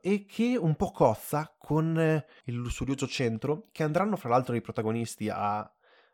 e 0.00 0.24
che 0.24 0.56
un 0.58 0.74
po' 0.76 0.90
cozza 0.90 1.54
con 1.58 2.24
il 2.44 2.54
lussurioso 2.54 3.06
centro 3.06 3.68
che 3.70 3.82
andranno 3.82 4.16
fra 4.16 4.30
l'altro 4.30 4.54
i 4.54 4.62
protagonisti 4.62 5.28
a, 5.28 5.58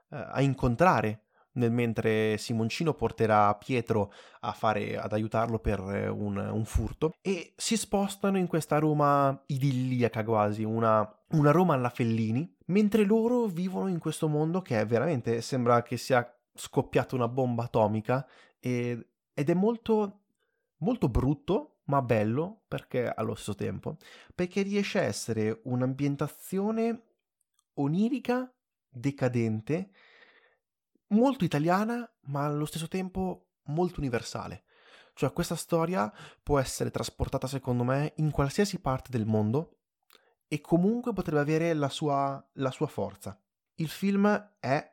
a 0.09 0.41
incontrare 0.43 1.23
nel 1.53 1.71
mentre 1.71 2.39
Simoncino 2.39 2.95
porterà 2.95 3.55
Pietro 3.55 4.13
fare, 4.55 4.97
ad 4.97 5.13
aiutarlo 5.13 5.59
per 5.59 5.81
un, 5.81 6.37
un, 6.37 6.65
furto 6.65 7.15
e 7.21 7.53
si 7.57 7.77
spostano 7.77 8.39
in 8.39 8.47
questa 8.47 8.79
Roma 8.79 9.43
idilliaca 9.47 10.25
quasi, 10.25 10.65
una, 10.65 11.07
una 11.31 11.51
Roma 11.51 11.75
alla 11.75 11.91
Fellini, 11.91 12.57
mentre 12.67 13.05
loro 13.05 13.47
vivono 13.47 13.89
in 13.89 13.99
questo 13.99 14.29
mondo 14.29 14.63
che 14.63 14.81
è 14.81 14.87
veramente 14.87 15.41
sembra 15.41 15.83
che 15.83 15.97
sia 15.97 16.27
scoppiata 16.55 17.15
una 17.15 17.29
bomba 17.29 17.65
atomica 17.65 18.27
e, 18.59 19.07
ed 19.35 19.51
è 19.51 19.55
molto, 19.55 20.21
molto 20.79 21.09
brutto 21.09 21.69
ma 21.85 22.01
bello 22.01 22.63
perché 22.69 23.09
allo 23.09 23.35
stesso 23.35 23.55
tempo 23.57 23.97
perché 24.35 24.63
riesce 24.63 25.01
a 25.01 25.03
essere 25.03 25.61
un'ambientazione 25.65 27.03
onirica 27.75 28.51
decadente 28.89 29.91
molto 31.13 31.45
italiana, 31.45 32.09
ma 32.27 32.45
allo 32.45 32.65
stesso 32.65 32.89
tempo 32.89 33.47
molto 33.67 34.01
universale. 34.01 34.65
Cioè 35.15 35.33
questa 35.33 35.57
storia 35.57 36.13
può 36.43 36.59
essere 36.59 36.91
trasportata, 36.91 37.47
secondo 37.47 37.85
me, 37.85 38.13
in 38.17 38.31
qualsiasi 38.31 38.81
parte 38.81 39.11
del 39.11 39.27
mondo 39.27 39.79
e 40.49 40.61
comunque 40.61 41.13
potrebbe 41.13 41.41
avere 41.41 41.75
la 41.75 41.89
sua, 41.89 42.45
la 42.55 42.71
sua 42.71 42.87
forza. 42.87 43.39
Il 43.77 43.89
film 43.89 44.51
è 44.59 44.93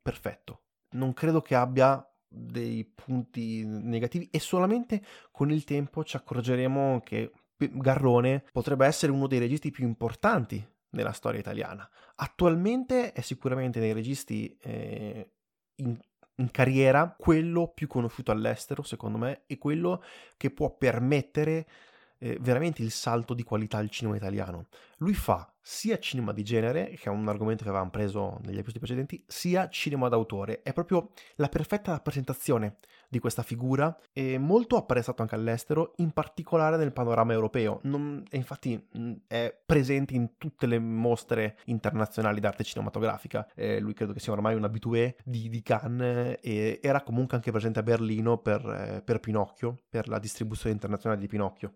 perfetto. 0.00 0.62
Non 0.90 1.12
credo 1.12 1.40
che 1.40 1.54
abbia 1.54 2.06
dei 2.26 2.84
punti 2.84 3.64
negativi 3.64 4.28
e 4.30 4.38
solamente 4.38 5.02
con 5.30 5.50
il 5.50 5.64
tempo 5.64 6.04
ci 6.04 6.16
accorgeremo 6.16 7.00
che 7.04 7.32
Garrone 7.56 8.44
potrebbe 8.52 8.86
essere 8.86 9.12
uno 9.12 9.26
dei 9.26 9.38
registi 9.38 9.70
più 9.70 9.86
importanti 9.86 10.66
nella 10.90 11.12
storia 11.12 11.40
italiana. 11.40 11.88
Attualmente 12.16 13.12
è 13.12 13.20
sicuramente 13.20 13.80
dei 13.80 13.92
registi 13.92 14.56
eh, 14.60 15.33
in, 15.76 15.98
in 16.36 16.50
carriera 16.50 17.14
quello 17.16 17.68
più 17.68 17.86
conosciuto 17.86 18.30
all'estero, 18.30 18.82
secondo 18.82 19.18
me, 19.18 19.42
e 19.46 19.58
quello 19.58 20.02
che 20.36 20.50
può 20.50 20.74
permettere 20.76 21.66
eh, 22.18 22.38
veramente 22.40 22.82
il 22.82 22.90
salto 22.90 23.34
di 23.34 23.42
qualità 23.42 23.78
al 23.78 23.90
cinema 23.90 24.16
italiano. 24.16 24.66
Lui 24.98 25.14
fa 25.14 25.52
sia 25.60 25.98
cinema 25.98 26.32
di 26.32 26.42
genere, 26.42 26.90
che 26.90 27.04
è 27.04 27.08
un 27.08 27.28
argomento 27.28 27.62
che 27.62 27.68
avevamo 27.70 27.90
preso 27.90 28.38
negli 28.42 28.58
episodi 28.58 28.78
precedenti, 28.78 29.24
sia 29.26 29.68
cinema 29.68 30.08
d'autore. 30.08 30.62
È 30.62 30.72
proprio 30.72 31.10
la 31.36 31.48
perfetta 31.48 31.92
rappresentazione 31.92 32.76
di 33.08 33.18
questa 33.18 33.42
figura 33.42 33.96
e 34.12 34.38
molto 34.38 34.76
apprezzato 34.76 35.22
anche 35.22 35.34
all'estero, 35.34 35.92
in 35.96 36.12
particolare 36.12 36.76
nel 36.76 36.92
panorama 36.92 37.32
europeo. 37.32 37.80
Non, 37.84 38.22
e 38.30 38.36
infatti 38.36 38.88
mh, 38.92 39.12
è 39.26 39.56
presente 39.64 40.14
in 40.14 40.36
tutte 40.38 40.66
le 40.66 40.78
mostre 40.78 41.58
internazionali 41.66 42.40
d'arte 42.40 42.64
cinematografica. 42.64 43.48
Eh, 43.54 43.80
lui 43.80 43.94
credo 43.94 44.12
che 44.12 44.20
sia 44.20 44.32
ormai 44.32 44.54
un 44.54 44.64
abitué 44.64 45.16
di, 45.24 45.48
di 45.48 45.62
Cannes 45.62 46.38
e 46.40 46.80
era 46.82 47.02
comunque 47.02 47.36
anche 47.36 47.50
presente 47.50 47.78
a 47.78 47.82
Berlino 47.82 48.38
per, 48.38 48.64
eh, 48.66 49.02
per 49.02 49.20
Pinocchio, 49.20 49.82
per 49.88 50.08
la 50.08 50.18
distribuzione 50.18 50.74
internazionale 50.74 51.20
di 51.20 51.28
Pinocchio. 51.28 51.74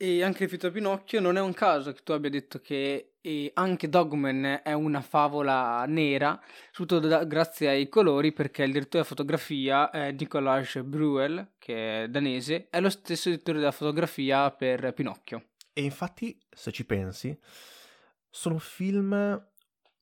E 0.00 0.22
anche 0.22 0.44
rispetto 0.44 0.68
a 0.68 0.70
Pinocchio 0.70 1.20
non 1.20 1.36
è 1.36 1.40
un 1.40 1.52
caso 1.52 1.90
che 1.92 2.02
tu 2.04 2.12
abbia 2.12 2.30
detto 2.30 2.60
che 2.60 3.14
anche 3.54 3.88
Dogman 3.88 4.60
è 4.62 4.72
una 4.72 5.02
favola 5.02 5.84
nera, 5.86 6.40
soprattutto 6.70 7.08
da, 7.08 7.24
grazie 7.24 7.68
ai 7.68 7.88
colori, 7.88 8.32
perché 8.32 8.62
il 8.62 8.70
direttore 8.70 9.02
della 9.02 9.04
fotografia 9.04 9.90
è 9.90 10.12
Nicolas 10.12 10.80
Bruel, 10.82 11.54
che 11.58 12.04
è 12.04 12.08
danese, 12.08 12.68
è 12.70 12.80
lo 12.80 12.90
stesso 12.90 13.28
direttore 13.28 13.58
della 13.58 13.72
fotografia 13.72 14.50
per 14.52 14.94
Pinocchio. 14.94 15.48
E 15.72 15.82
infatti, 15.82 16.38
se 16.48 16.70
ci 16.70 16.86
pensi, 16.86 17.36
sono 18.30 18.58
film, 18.58 19.46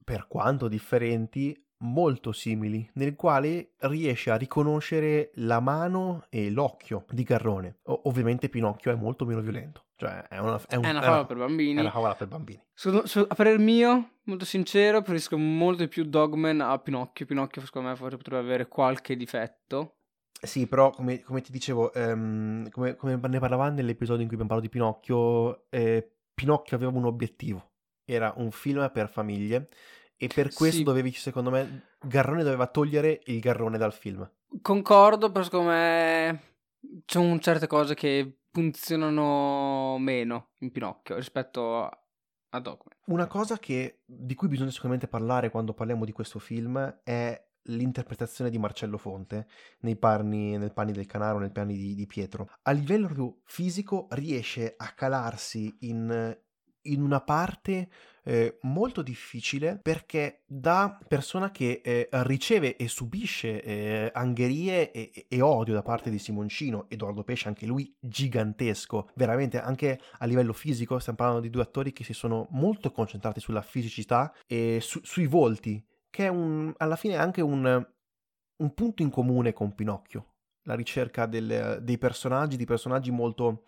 per 0.04 0.26
quanto 0.28 0.68
differenti, 0.68 1.58
molto 1.78 2.32
simili, 2.32 2.88
nel 2.94 3.16
quale 3.16 3.72
riesce 3.78 4.30
a 4.30 4.36
riconoscere 4.36 5.30
la 5.36 5.60
mano 5.60 6.26
e 6.28 6.50
l'occhio 6.50 7.06
di 7.10 7.22
Garrone. 7.22 7.78
O- 7.84 8.02
ovviamente 8.04 8.48
Pinocchio 8.48 8.92
è 8.92 8.94
molto 8.94 9.24
meno 9.24 9.40
violento. 9.40 9.84
Cioè, 9.96 10.28
è 10.28 10.38
una, 10.38 10.60
è 10.68 10.76
un, 10.76 10.84
è 10.84 10.90
una 10.90 11.00
favola 11.00 11.24
per 11.24 11.36
bambini. 11.38 11.76
È 11.76 11.80
una 11.80 11.90
favola 11.90 12.14
per 12.14 12.28
bambini. 12.28 12.62
Su, 12.74 13.06
su, 13.06 13.24
a 13.26 13.34
parer 13.34 13.58
mio, 13.58 14.10
molto 14.24 14.44
sincero, 14.44 15.00
preferisco 15.00 15.38
molto 15.38 15.82
di 15.82 15.88
più 15.88 16.04
Dogman 16.04 16.60
a 16.60 16.78
Pinocchio. 16.78 17.24
Pinocchio, 17.24 17.62
secondo 17.64 17.88
me, 17.88 17.96
forse 17.96 18.18
potrebbe 18.18 18.44
avere 18.44 18.68
qualche 18.68 19.16
difetto. 19.16 19.94
Sì, 20.38 20.66
però 20.66 20.90
come, 20.90 21.22
come 21.22 21.40
ti 21.40 21.50
dicevo, 21.50 21.90
um, 21.94 22.68
come, 22.68 22.94
come, 22.94 23.18
ne 23.26 23.38
parlavamo 23.38 23.74
nell'episodio 23.74 24.20
in 24.20 24.28
cui 24.28 24.36
abbiamo 24.36 24.48
parlato 24.48 24.66
di 24.66 24.68
Pinocchio, 24.68 25.70
eh, 25.70 26.10
Pinocchio 26.34 26.76
aveva 26.76 26.92
un 26.92 27.06
obiettivo. 27.06 27.70
Era 28.04 28.34
un 28.36 28.50
film 28.50 28.90
per 28.92 29.08
famiglie 29.08 29.68
e 30.16 30.28
per 30.28 30.52
questo 30.52 30.78
sì. 30.78 30.82
dovevi, 30.82 31.10
secondo 31.12 31.50
me, 31.50 31.94
Garrone 32.00 32.42
doveva 32.42 32.66
togliere 32.66 33.22
il 33.24 33.40
Garrone 33.40 33.78
dal 33.78 33.94
film. 33.94 34.30
Concordo, 34.60 35.32
però 35.32 35.42
secondo 35.42 35.70
me 35.70 36.40
ci 37.06 37.18
sono 37.18 37.38
certe 37.38 37.66
cose 37.66 37.94
che 37.94 38.40
funzionano 38.56 39.98
meno 39.98 40.52
in 40.60 40.72
Pinocchio 40.72 41.16
rispetto 41.16 41.84
a 41.84 42.58
Dogman. 42.58 42.96
Una 43.08 43.26
cosa 43.26 43.58
che, 43.58 44.00
di 44.06 44.34
cui 44.34 44.48
bisogna 44.48 44.70
sicuramente 44.70 45.08
parlare 45.08 45.50
quando 45.50 45.74
parliamo 45.74 46.06
di 46.06 46.12
questo 46.12 46.38
film 46.38 47.00
è 47.04 47.38
l'interpretazione 47.64 48.48
di 48.48 48.56
Marcello 48.56 48.96
Fonte 48.96 49.46
nei 49.80 49.96
panni, 49.96 50.56
nel 50.56 50.72
panni 50.72 50.92
del 50.92 51.04
Canaro, 51.04 51.38
nei 51.38 51.50
panni 51.50 51.76
di, 51.76 51.94
di 51.94 52.06
Pietro. 52.06 52.48
A 52.62 52.70
livello 52.70 53.42
fisico 53.44 54.06
riesce 54.12 54.72
a 54.74 54.90
calarsi 54.94 55.76
in, 55.80 56.34
in 56.92 57.02
una 57.02 57.20
parte 57.20 57.88
eh, 58.28 58.58
molto 58.62 59.02
difficile 59.02 59.78
perché 59.80 60.42
da 60.46 60.98
persona 61.06 61.52
che 61.52 61.80
eh, 61.84 62.08
riceve 62.10 62.76
e 62.76 62.88
subisce 62.88 63.62
eh, 63.62 64.10
angherie 64.12 64.90
e, 64.90 65.26
e, 65.28 65.40
odio 65.40 65.74
da 65.74 65.82
parte 65.82 66.10
di 66.10 66.18
Simoncino, 66.18 66.86
Edoardo 66.88 67.22
Pesce 67.22 67.46
anche 67.46 67.66
lui 67.66 67.94
gigantesco, 68.00 69.10
veramente 69.14 69.60
anche 69.60 70.00
a 70.18 70.26
livello 70.26 70.52
fisico 70.52 70.98
stiamo 70.98 71.18
parlando 71.18 71.42
di 71.42 71.50
due 71.50 71.62
attori 71.62 71.92
che 71.92 72.02
si 72.02 72.12
sono 72.12 72.48
molto 72.50 72.90
concentrati 72.90 73.38
sulla 73.38 73.62
fisicità 73.62 74.34
e 74.46 74.80
su, 74.80 75.00
sui 75.04 75.26
volti, 75.26 75.84
che 76.10 76.24
è 76.24 76.28
un, 76.28 76.74
alla 76.78 76.96
fine 76.96 77.16
anche 77.16 77.42
un, 77.42 77.86
un 78.56 78.74
punto 78.74 79.02
in 79.02 79.10
comune 79.10 79.52
con 79.52 79.72
Pinocchio, 79.72 80.34
la 80.62 80.74
ricerca 80.74 81.26
del, 81.26 81.78
dei 81.80 81.98
personaggi, 81.98 82.56
di 82.56 82.64
personaggi 82.64 83.12
molto 83.12 83.62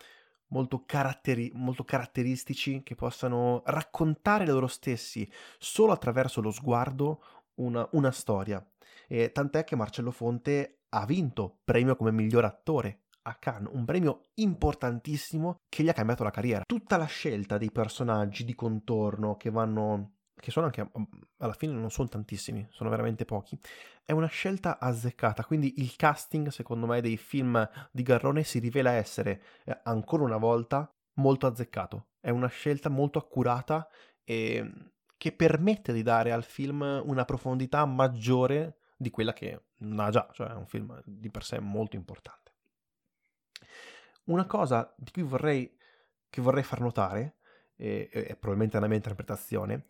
molto, 0.49 0.85
caratteri- 0.85 1.51
molto 1.55 1.85
caratteristici 1.85 2.83
che 2.83 2.95
possano 2.95 3.63
raccontare 3.67 4.47
loro 4.47 4.67
stessi 4.67 5.31
solo 5.59 5.93
attraverso 5.93 6.41
lo 6.41 6.51
sguardo 6.51 7.23
una, 7.55 7.87
una 7.93 8.11
storia. 8.11 8.65
E 9.07 9.33
tant'è 9.33 9.65
che 9.65 9.77
Marcello 9.77 10.11
Fonte 10.11 10.81
ha 10.91 11.05
vinto 11.07 11.59
premio 11.65 11.97
come 11.97 12.13
miglior 12.13 12.45
attore 12.45 13.03
a 13.23 13.35
Cannes, 13.35 13.73
un 13.75 13.85
premio 13.85 14.23
importantissimo 14.35 15.61
che 15.69 15.83
gli 15.83 15.89
ha 15.89 15.95
cambiato 15.95 16.25
la 16.25 16.31
carriera. 16.31 16.63
Tutta 16.67 16.97
la 16.97 17.05
scelta 17.05 17.59
dei 17.59 17.71
personaggi 17.71 18.45
di 18.45 18.55
contorno 18.55 19.37
che 19.37 19.51
vanno 19.51 20.18
che 20.41 20.51
sono 20.51 20.67
anche 20.67 20.89
alla 21.39 21.53
fine 21.53 21.73
non 21.73 21.91
sono 21.91 22.09
tantissimi, 22.09 22.67
sono 22.71 22.91
veramente 22.91 23.25
pochi, 23.25 23.59
è 24.05 24.13
una 24.13 24.27
scelta 24.27 24.79
azzeccata, 24.79 25.45
quindi 25.45 25.81
il 25.81 25.95
casting 25.97 26.49
secondo 26.49 26.87
me 26.87 27.01
dei 27.01 27.17
film 27.17 27.69
di 27.91 28.03
Garrone 28.03 28.43
si 28.45 28.59
rivela 28.59 28.93
essere 28.93 29.43
eh, 29.65 29.81
ancora 29.85 30.25
una 30.25 30.39
volta 30.39 30.93
molto 31.15 31.47
azzeccato, 31.47 32.09
è 32.21 32.31
una 32.31 32.49
scelta 32.49 32.89
molto 32.89 33.19
accurata 33.19 33.89
e 34.25 34.73
che 35.17 35.33
permette 35.33 35.93
di 35.93 36.03
dare 36.03 36.33
al 36.33 36.45
film 36.45 37.03
una 37.05 37.25
profondità 37.25 37.85
maggiore 37.85 38.79
di 38.97 39.11
quella 39.11 39.33
che 39.33 39.63
No, 39.81 40.11
già, 40.11 40.29
cioè 40.33 40.49
è 40.49 40.55
un 40.55 40.67
film 40.67 41.01
di 41.05 41.31
per 41.31 41.45
sé 41.45 41.61
molto 41.61 41.95
importante. 41.97 42.53
Una 44.25 44.47
cosa 44.47 44.93
di 44.97 45.11
cui 45.11 45.23
vorrei, 45.23 45.77
vorrei 46.39 46.63
far 46.65 46.81
notare, 46.81 47.37
e, 47.77 48.09
e 48.11 48.35
probabilmente 48.35 48.75
è 48.75 48.79
una 48.79 48.89
mia 48.89 48.97
interpretazione, 48.97 49.87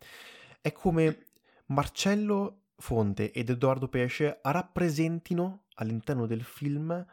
è 0.61 0.71
come 0.71 1.27
Marcello 1.67 2.63
Fonte 2.77 3.31
ed 3.31 3.49
Edoardo 3.49 3.87
Pesce 3.87 4.39
rappresentino 4.43 5.65
all'interno 5.75 6.25
del 6.25 6.43
film 6.43 7.05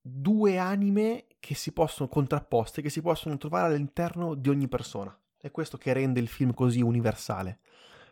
due 0.00 0.58
anime 0.58 1.26
che 1.40 1.54
si 1.54 1.72
possono 1.72 2.08
contrapposte, 2.08 2.80
che 2.80 2.90
si 2.90 3.00
possono 3.00 3.36
trovare 3.38 3.72
all'interno 3.72 4.34
di 4.34 4.48
ogni 4.48 4.68
persona. 4.68 5.16
È 5.36 5.50
questo 5.50 5.76
che 5.76 5.92
rende 5.92 6.20
il 6.20 6.28
film 6.28 6.54
così 6.54 6.80
universale. 6.80 7.60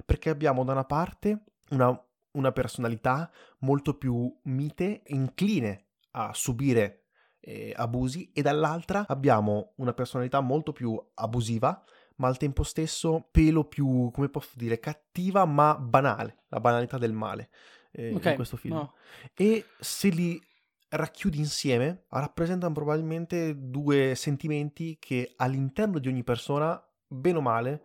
Perché 0.04 0.30
abbiamo 0.30 0.64
da 0.64 0.72
una 0.72 0.84
parte 0.84 1.44
una, 1.70 1.96
una 2.32 2.52
personalità 2.52 3.30
molto 3.60 3.96
più 3.96 4.32
mite, 4.44 5.02
incline 5.06 5.86
a 6.12 6.32
subire 6.32 7.06
eh, 7.40 7.72
abusi, 7.76 8.30
e 8.32 8.42
dall'altra 8.42 9.04
abbiamo 9.06 9.72
una 9.76 9.92
personalità 9.92 10.40
molto 10.40 10.72
più 10.72 11.00
abusiva, 11.14 11.84
ma 12.16 12.28
al 12.28 12.36
tempo 12.36 12.62
stesso 12.62 13.28
pelo 13.30 13.64
più, 13.64 14.10
come 14.12 14.28
posso 14.28 14.52
dire, 14.54 14.78
cattiva 14.78 15.44
ma 15.44 15.76
banale, 15.76 16.44
la 16.48 16.60
banalità 16.60 16.98
del 16.98 17.12
male 17.12 17.50
eh, 17.92 18.14
okay, 18.14 18.30
in 18.30 18.36
questo 18.36 18.56
film. 18.56 18.74
No. 18.74 18.94
E 19.34 19.66
se 19.78 20.08
li 20.08 20.40
racchiudi 20.88 21.38
insieme, 21.38 22.04
rappresentano 22.08 22.72
probabilmente 22.72 23.54
due 23.56 24.14
sentimenti 24.14 24.96
che 24.98 25.32
all'interno 25.36 25.98
di 25.98 26.08
ogni 26.08 26.22
persona, 26.22 26.80
bene 27.06 27.38
o 27.38 27.40
male, 27.40 27.82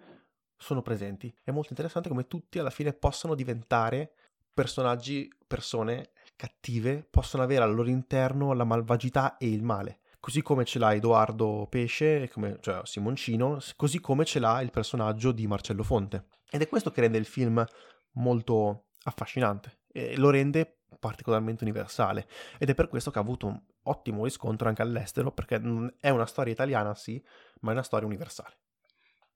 sono 0.58 0.82
presenti. 0.82 1.34
È 1.44 1.52
molto 1.52 1.70
interessante 1.70 2.10
come 2.10 2.28
tutti 2.28 2.60
alla 2.60 2.70
fine 2.70 2.94
possano 2.94 3.34
diventare 3.34 4.14
personaggi, 4.54 5.32
persone 5.48 6.12
cattive, 6.36 7.06
possono 7.10 7.44
avere 7.44 7.64
al 7.64 7.74
loro 7.74 7.90
interno 7.90 8.54
la 8.54 8.64
malvagità 8.64 9.38
e 9.38 9.50
il 9.50 9.64
male. 9.64 10.00
Così 10.20 10.42
come 10.42 10.66
ce 10.66 10.80
l'ha 10.80 10.94
Edoardo 10.94 11.68
Pesce, 11.70 12.30
come, 12.30 12.58
cioè 12.62 12.82
Simoncino, 12.84 13.60
così 13.76 14.00
come 14.02 14.26
ce 14.26 14.40
l'ha 14.40 14.62
il 14.62 14.70
personaggio 14.70 15.32
di 15.32 15.48
Marcello 15.48 15.84
Fonte. 15.84 16.28
Ed 16.50 16.62
è 16.62 16.68
questo 16.68 16.92
che 16.92 17.02
rende 17.02 17.18
il 17.18 17.26
film 17.26 17.66
molto 18.14 18.88
affascinante 19.04 19.80
e 19.92 20.18
lo 20.18 20.30
rende 20.30 20.80
particolarmente 21.00 21.64
universale. 21.64 22.28
Ed 22.58 22.70
è 22.70 22.76
per 22.76 22.90
questo 22.90 23.12
che 23.12 23.20
ha 23.20 23.22
avuto 23.22 23.48
un 23.48 23.62
ottimo 23.84 24.26
riscontro 24.26 24.68
anche 24.68 24.82
all'estero, 24.82 25.32
perché 25.32 25.62
è 26.00 26.10
una 26.10 26.26
storia 26.26 26.52
italiana, 26.52 26.94
sì, 26.96 27.24
ma 27.62 27.70
è 27.70 27.74
una 27.74 27.84
storia 27.84 28.08
universale. 28.08 28.58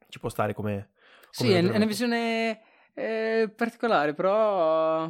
Ci 0.10 0.20
può 0.20 0.30
stare 0.30 0.54
come... 0.54 0.92
come 1.36 1.50
sì, 1.50 1.52
è 1.54 1.60
una 1.60 1.86
visione 1.86 2.62
eh, 2.94 3.52
particolare, 3.56 4.14
però 4.14 5.10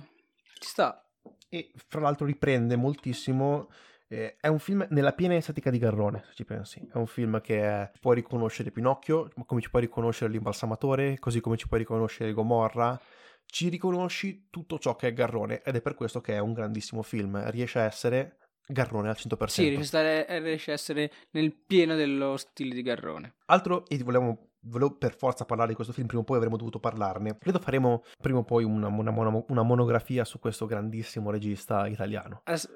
ci 0.59 0.67
sta. 0.67 1.03
E 1.49 1.71
fra 1.87 1.99
l'altro 1.99 2.25
riprende 2.25 2.75
moltissimo 2.75 3.69
eh, 4.13 4.35
è 4.39 4.47
un 4.47 4.59
film 4.59 4.85
nella 4.91 5.13
piena 5.13 5.35
estetica 5.35 5.71
di 5.71 5.79
Garrone, 5.79 6.23
se 6.27 6.35
ci 6.35 6.45
pensi. 6.45 6.87
È 6.91 6.97
un 6.97 7.07
film 7.07 7.41
che 7.41 7.89
puoi 7.99 8.15
riconoscere 8.15 8.69
Pinocchio, 8.69 9.29
come 9.45 9.59
ci 9.59 9.69
puoi 9.69 9.81
riconoscere 9.81 10.31
l'imbalsamatore, 10.31 11.17
così 11.19 11.41
come 11.41 11.57
ci 11.57 11.67
puoi 11.67 11.79
riconoscere 11.79 12.31
Gomorra. 12.31 12.99
Ci 13.45 13.69
riconosci 13.69 14.47
tutto 14.49 14.77
ciò 14.77 14.95
che 14.95 15.07
è 15.07 15.13
Garrone 15.13 15.61
ed 15.63 15.75
è 15.75 15.81
per 15.81 15.95
questo 15.95 16.21
che 16.21 16.33
è 16.33 16.39
un 16.39 16.53
grandissimo 16.53 17.01
film. 17.01 17.49
Riesce 17.49 17.79
a 17.79 17.83
essere 17.83 18.37
Garrone 18.67 19.09
al 19.09 19.15
100%. 19.17 19.45
Sì, 19.47 19.69
riesce 19.69 19.97
a, 19.97 20.01
essere, 20.01 20.39
riesce 20.39 20.71
a 20.71 20.73
essere 20.75 21.11
nel 21.31 21.53
pieno 21.55 21.95
dello 21.95 22.37
stile 22.37 22.73
di 22.75 22.81
Garrone. 22.83 23.35
Altro, 23.47 23.85
e 23.87 23.97
volevo 23.97 24.49
volevo 24.65 24.95
per 24.95 25.13
forza 25.13 25.43
parlare 25.43 25.69
di 25.69 25.75
questo 25.75 25.91
film, 25.91 26.07
prima 26.07 26.21
o 26.21 26.25
poi 26.25 26.37
avremmo 26.37 26.55
dovuto 26.55 26.79
parlarne. 26.79 27.37
Credo 27.37 27.59
faremo 27.59 28.03
prima 28.21 28.39
o 28.39 28.43
poi 28.45 28.63
una, 28.63 28.87
una, 28.87 29.43
una 29.47 29.63
monografia 29.63 30.23
su 30.23 30.39
questo 30.39 30.65
grandissimo 30.65 31.31
regista 31.31 31.85
italiano. 31.87 32.39
As- 32.45 32.69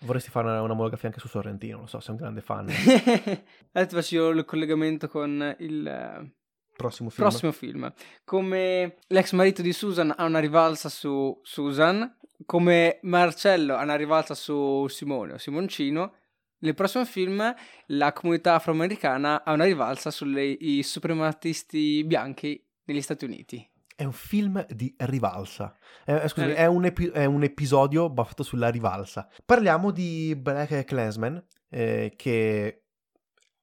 Vorresti 0.00 0.30
fare 0.30 0.46
una, 0.46 0.62
una 0.62 0.74
monografia 0.74 1.08
anche 1.08 1.20
su 1.20 1.28
Sorrentino, 1.28 1.78
non 1.78 1.88
so, 1.88 2.00
sei 2.00 2.14
un 2.14 2.20
grande 2.20 2.40
fan. 2.40 2.68
Adesso 3.72 3.96
faccio 3.96 4.28
il 4.28 4.44
collegamento 4.44 5.08
con 5.08 5.56
il 5.58 6.32
prossimo 6.76 7.10
film. 7.10 7.28
prossimo 7.28 7.52
film. 7.52 7.92
Come 8.24 8.98
l'ex 9.08 9.32
marito 9.32 9.62
di 9.62 9.72
Susan 9.72 10.14
ha 10.16 10.24
una 10.24 10.38
rivalsa 10.38 10.88
su 10.88 11.38
Susan, 11.42 12.16
come 12.46 13.00
Marcello 13.02 13.74
ha 13.74 13.82
una 13.82 13.96
rivalsa 13.96 14.34
su 14.34 14.86
Simone 14.88 15.32
o 15.32 15.38
Simoncino, 15.38 16.14
nel 16.60 16.74
prossimo 16.74 17.04
film 17.04 17.54
la 17.86 18.12
comunità 18.12 18.54
afroamericana 18.54 19.44
ha 19.44 19.52
una 19.52 19.64
rivalsa 19.64 20.10
sui 20.10 20.82
suprematisti 20.82 22.04
bianchi 22.04 22.64
negli 22.84 23.02
Stati 23.02 23.24
Uniti. 23.24 23.68
È 23.98 24.04
un 24.04 24.12
film 24.12 24.64
di 24.68 24.94
rivalsa. 24.96 25.76
Eh, 26.04 26.28
scusami, 26.28 26.52
eh. 26.52 26.54
È, 26.54 26.66
un 26.66 26.84
epi- 26.84 27.08
è, 27.08 27.24
un 27.24 27.42
episodio 27.42 28.08
basato 28.08 28.44
sulla 28.44 28.68
rivalsa. 28.68 29.28
Parliamo 29.44 29.90
di 29.90 30.36
Black 30.36 30.84
Clansman, 30.84 31.44
eh, 31.68 32.12
che 32.14 32.84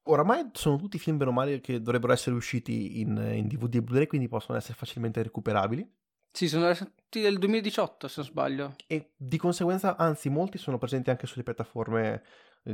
oramai 0.02 0.50
sono 0.52 0.76
tutti 0.76 0.98
film 0.98 1.16
bene 1.16 1.30
o 1.30 1.32
male 1.32 1.62
che 1.62 1.80
dovrebbero 1.80 2.12
essere 2.12 2.36
usciti 2.36 3.00
in, 3.00 3.16
in 3.16 3.46
DVD 3.46 3.76
e 3.76 3.82
Blu-ray, 3.82 4.06
quindi 4.06 4.28
possono 4.28 4.58
essere 4.58 4.74
facilmente 4.74 5.22
recuperabili. 5.22 5.90
Sì, 6.30 6.48
sono 6.48 6.70
tutti 6.74 7.22
del 7.22 7.38
2018 7.38 8.06
se 8.06 8.20
non 8.20 8.28
sbaglio. 8.28 8.74
E 8.86 9.12
di 9.16 9.38
conseguenza, 9.38 9.96
anzi, 9.96 10.28
molti 10.28 10.58
sono 10.58 10.76
presenti 10.76 11.08
anche 11.08 11.26
sulle 11.26 11.44
piattaforme 11.44 12.22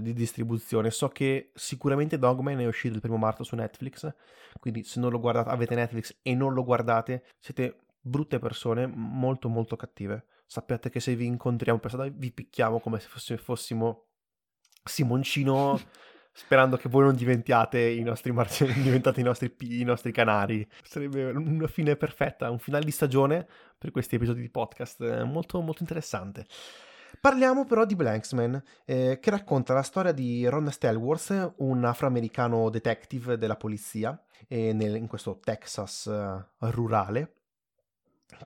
di 0.00 0.12
distribuzione. 0.12 0.90
So 0.90 1.09
che 1.09 1.50
sicuramente 1.55 2.18
Dogman 2.18 2.61
è 2.61 2.66
uscito 2.66 2.94
il 2.94 3.00
primo 3.00 3.16
marzo 3.16 3.44
su 3.44 3.55
Netflix, 3.57 4.12
quindi 4.59 4.85
se 4.85 5.00
non 5.00 5.11
lo 5.11 5.20
guardate, 5.20 5.50
avete 5.50 5.74
Netflix 5.74 6.16
e 6.22 6.35
non 6.35 6.55
lo 6.55 6.64
guardate, 6.64 7.24
siete 7.38 7.76
brutte 8.00 8.38
persone, 8.38 8.87
molto 8.87 9.48
molto 9.48 9.76
cattive. 9.76 10.26
Sappiate 10.46 10.90
che 10.90 11.00
se 11.00 11.14
vi 11.14 11.26
incontriamo 11.26 11.78
per 11.78 11.90
strada 11.90 12.11
vi 12.14 12.31
picchiamo 12.31 12.81
come 12.81 13.00
se 13.00 13.37
fossimo 13.37 14.07
Simoncino 14.85 15.81
sperando 16.33 16.76
che 16.76 16.88
voi 16.88 17.05
non 17.05 17.14
diventiate 17.14 17.78
i 17.78 18.02
nostri 18.02 18.33
marziani, 18.33 18.72
diventate 18.83 19.20
i 19.20 19.22
nostri, 19.22 19.55
i 19.61 19.85
nostri 19.85 20.12
canari. 20.12 20.66
Sarebbe 20.83 21.24
una 21.31 21.66
fine 21.66 21.96
perfetta, 21.96 22.50
un 22.50 22.59
finale 22.59 22.85
di 22.85 22.90
stagione 22.90 23.46
per 23.78 23.90
questi 23.90 24.16
episodi 24.16 24.40
di 24.40 24.48
podcast 24.48 25.00
eh, 25.02 25.24
molto 25.24 25.61
molto 25.61 25.83
interessante. 25.83 26.46
Parliamo 27.20 27.64
però 27.64 27.85
di 27.85 27.94
Blanksman, 27.94 28.62
eh, 28.85 29.18
che 29.20 29.31
racconta 29.31 29.75
la 29.75 29.83
storia 29.83 30.12
di 30.12 30.46
Ron 30.46 30.70
Stelworth, 30.70 31.55
un 31.59 31.85
afroamericano 31.85 32.68
detective 32.70 33.38
della 33.38 33.57
polizia, 33.57 34.20
eh, 34.48 34.72
nel, 34.72 34.96
in 34.96 35.07
questo 35.07 35.38
Texas 35.42 36.07
eh, 36.07 36.44
rurale, 36.70 37.35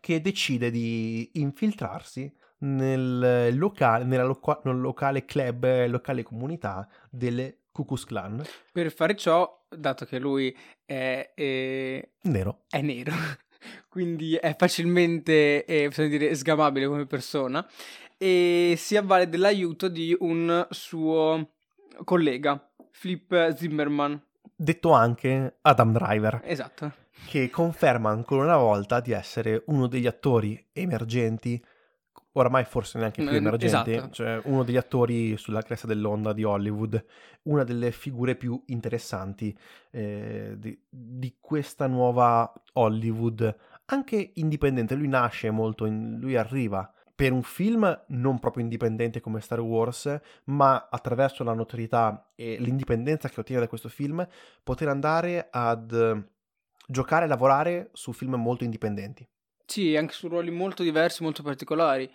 che 0.00 0.20
decide 0.20 0.70
di 0.70 1.30
infiltrarsi 1.34 2.32
nel 2.58 3.56
locale, 3.56 4.04
nella 4.04 4.24
loca- 4.24 4.60
nel 4.64 4.80
locale 4.80 5.24
club, 5.24 5.86
locale 5.86 6.22
comunità 6.22 6.88
delle 7.10 7.60
Ku 7.72 7.84
Klux 7.84 8.04
Klan. 8.04 8.42
Per 8.72 8.90
fare 8.92 9.16
ciò, 9.16 9.64
dato 9.68 10.04
che 10.06 10.18
lui 10.18 10.54
è, 10.84 11.32
è... 11.34 12.08
nero, 12.22 12.64
è 12.68 12.80
nero. 12.80 13.12
quindi 13.88 14.34
è 14.34 14.54
facilmente, 14.56 15.64
eh, 15.64 15.90
dire, 16.08 16.34
sgamabile 16.34 16.86
come 16.86 17.06
persona 17.06 17.66
e 18.18 18.74
si 18.76 18.96
avvale 18.96 19.28
dell'aiuto 19.28 19.88
di 19.88 20.16
un 20.20 20.66
suo 20.70 21.50
collega, 22.04 22.70
Flip 22.90 23.54
Zimmerman. 23.54 24.20
Detto 24.54 24.92
anche 24.92 25.58
Adam 25.62 25.92
Driver. 25.92 26.40
Esatto. 26.44 26.92
Che 27.26 27.50
conferma 27.50 28.10
ancora 28.10 28.44
una 28.44 28.56
volta 28.56 29.00
di 29.00 29.12
essere 29.12 29.62
uno 29.66 29.86
degli 29.86 30.06
attori 30.06 30.68
emergenti, 30.72 31.62
oramai 32.32 32.64
forse 32.64 32.98
neanche 32.98 33.22
più 33.22 33.34
emergenti, 33.34 33.92
esatto. 33.92 34.12
cioè 34.12 34.40
uno 34.44 34.62
degli 34.62 34.76
attori 34.76 35.36
sulla 35.36 35.62
cresta 35.62 35.86
dell'onda 35.86 36.32
di 36.32 36.44
Hollywood, 36.44 37.04
una 37.44 37.64
delle 37.64 37.90
figure 37.90 38.34
più 38.34 38.62
interessanti 38.66 39.56
eh, 39.90 40.54
di, 40.56 40.78
di 40.88 41.36
questa 41.40 41.86
nuova 41.86 42.50
Hollywood, 42.74 43.56
anche 43.86 44.32
indipendente. 44.34 44.94
Lui 44.94 45.08
nasce 45.08 45.50
molto, 45.50 45.86
in, 45.86 46.18
lui 46.20 46.36
arriva 46.36 46.90
per 47.16 47.32
un 47.32 47.42
film 47.42 48.04
non 48.08 48.38
proprio 48.38 48.62
indipendente 48.62 49.20
come 49.20 49.40
Star 49.40 49.60
Wars, 49.60 50.20
ma 50.44 50.88
attraverso 50.90 51.42
la 51.42 51.54
notorietà 51.54 52.30
e 52.34 52.58
l'indipendenza 52.60 53.30
che 53.30 53.40
ottiene 53.40 53.62
da 53.62 53.68
questo 53.68 53.88
film, 53.88 54.26
poter 54.62 54.88
andare 54.88 55.48
ad 55.50 56.24
giocare 56.86 57.24
e 57.24 57.28
lavorare 57.28 57.88
su 57.94 58.12
film 58.12 58.34
molto 58.34 58.64
indipendenti. 58.64 59.26
Sì, 59.64 59.96
anche 59.96 60.12
su 60.12 60.28
ruoli 60.28 60.50
molto 60.50 60.82
diversi, 60.82 61.22
molto 61.22 61.42
particolari. 61.42 62.08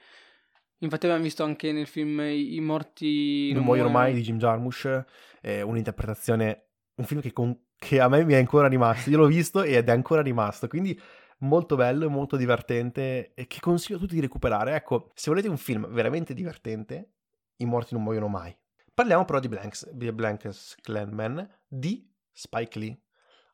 Infatti 0.78 1.06
abbiamo 1.06 1.24
visto 1.24 1.44
anche 1.44 1.72
nel 1.72 1.88
film 1.88 2.22
I 2.22 2.60
morti... 2.60 3.48
Non, 3.48 3.58
non 3.58 3.66
muoiono 3.66 3.90
mai 3.90 4.14
di 4.14 4.22
Jim 4.22 4.38
Jarmusch, 4.38 5.06
è 5.42 5.62
un'interpretazione, 5.62 6.68
un 6.96 7.06
film 7.06 7.22
che, 7.22 7.34
con, 7.34 7.56
che 7.76 8.00
a 8.00 8.08
me 8.08 8.24
mi 8.24 8.34
è 8.34 8.38
ancora 8.38 8.68
rimasto, 8.68 9.10
io 9.10 9.18
l'ho 9.18 9.26
visto 9.26 9.64
ed 9.64 9.90
è 9.90 9.92
ancora 9.92 10.22
rimasto, 10.22 10.68
quindi 10.68 11.00
molto 11.42 11.76
bello 11.76 12.06
e 12.06 12.10
molto 12.10 12.36
divertente 12.38 13.34
e 13.34 13.48
che 13.48 13.60
consiglio 13.60 13.98
a 13.98 14.02
tutti 14.02 14.16
di 14.16 14.22
recuperare. 14.22 14.76
Ecco, 14.76 15.12
se 15.14 15.30
volete 15.30 15.48
un 15.48 15.58
film 15.58 15.88
veramente 15.92 16.34
divertente, 16.34 17.14
I 17.58 17.66
morti 17.66 17.94
non 17.94 18.04
muoiono 18.04 18.28
mai. 18.28 18.56
Parliamo 18.94 19.24
però 19.26 19.40
di 19.40 19.48
Blanks, 19.48 19.90
di 19.92 20.12
Blanks 20.12 20.76
Clanman 20.82 21.48
di 21.68 22.10
Spike 22.32 22.80
Lee. 22.80 23.00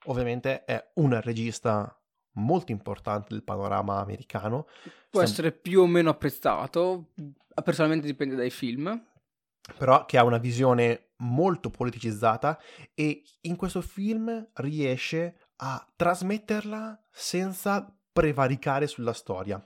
Ovviamente 0.06 0.64
è 0.64 0.92
un 0.96 1.20
regista 1.22 1.94
molto 2.34 2.72
importante 2.72 3.28
del 3.34 3.44
panorama 3.44 4.00
americano. 4.00 4.64
Può 4.64 5.22
Stiamo- 5.24 5.26
essere 5.26 5.52
più 5.52 5.82
o 5.82 5.88
meno 5.88 6.10
apprezzato, 6.10 7.12
personalmente 7.64 8.06
dipende 8.06 8.36
dai 8.36 8.50
film. 8.50 9.06
però 9.78 10.06
che 10.06 10.18
ha 10.18 10.24
una 10.24 10.38
visione 10.38 11.10
molto 11.18 11.70
politicizzata 11.70 12.58
e 12.94 13.22
in 13.42 13.58
questo 13.58 13.82
film 13.82 14.50
riesce 14.54 15.47
a 15.58 15.88
trasmetterla 15.96 17.00
senza 17.12 17.92
prevaricare 18.12 18.88
sulla 18.88 19.14
storia. 19.14 19.66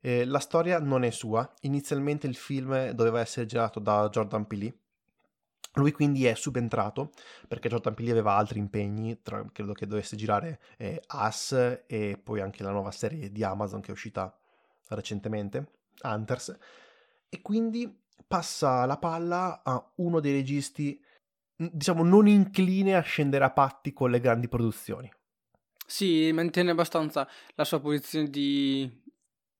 Eh, 0.00 0.24
la 0.24 0.38
storia 0.38 0.78
non 0.78 1.04
è 1.04 1.10
sua, 1.10 1.50
inizialmente 1.62 2.26
il 2.26 2.36
film 2.36 2.90
doveva 2.90 3.20
essere 3.20 3.46
girato 3.46 3.80
da 3.80 4.08
Jordan 4.08 4.46
Peele, 4.46 4.74
lui 5.76 5.92
quindi 5.92 6.24
è 6.24 6.34
subentrato 6.34 7.12
perché 7.46 7.68
Jordan 7.68 7.94
Peele 7.94 8.12
aveva 8.12 8.34
altri 8.34 8.58
impegni, 8.58 9.20
tra- 9.22 9.44
credo 9.52 9.72
che 9.72 9.86
dovesse 9.86 10.16
girare 10.16 10.60
eh, 10.78 11.02
Us 11.12 11.82
e 11.86 12.18
poi 12.22 12.40
anche 12.40 12.62
la 12.62 12.70
nuova 12.70 12.90
serie 12.90 13.30
di 13.30 13.44
Amazon 13.44 13.80
che 13.80 13.88
è 13.88 13.92
uscita 13.92 14.34
recentemente, 14.88 15.66
Hunters, 16.02 16.56
e 17.28 17.42
quindi 17.42 17.94
passa 18.26 18.86
la 18.86 18.96
palla 18.96 19.62
a 19.62 19.92
uno 19.96 20.20
dei 20.20 20.32
registi, 20.32 21.00
diciamo, 21.56 22.02
non 22.02 22.26
incline 22.26 22.96
a 22.96 23.00
scendere 23.00 23.44
a 23.44 23.50
patti 23.50 23.92
con 23.92 24.10
le 24.10 24.20
grandi 24.20 24.48
produzioni. 24.48 25.10
Sì, 25.86 26.30
mantiene 26.32 26.72
abbastanza 26.72 27.28
la 27.54 27.64
sua 27.64 27.80
posizione 27.80 28.28
di 28.28 28.90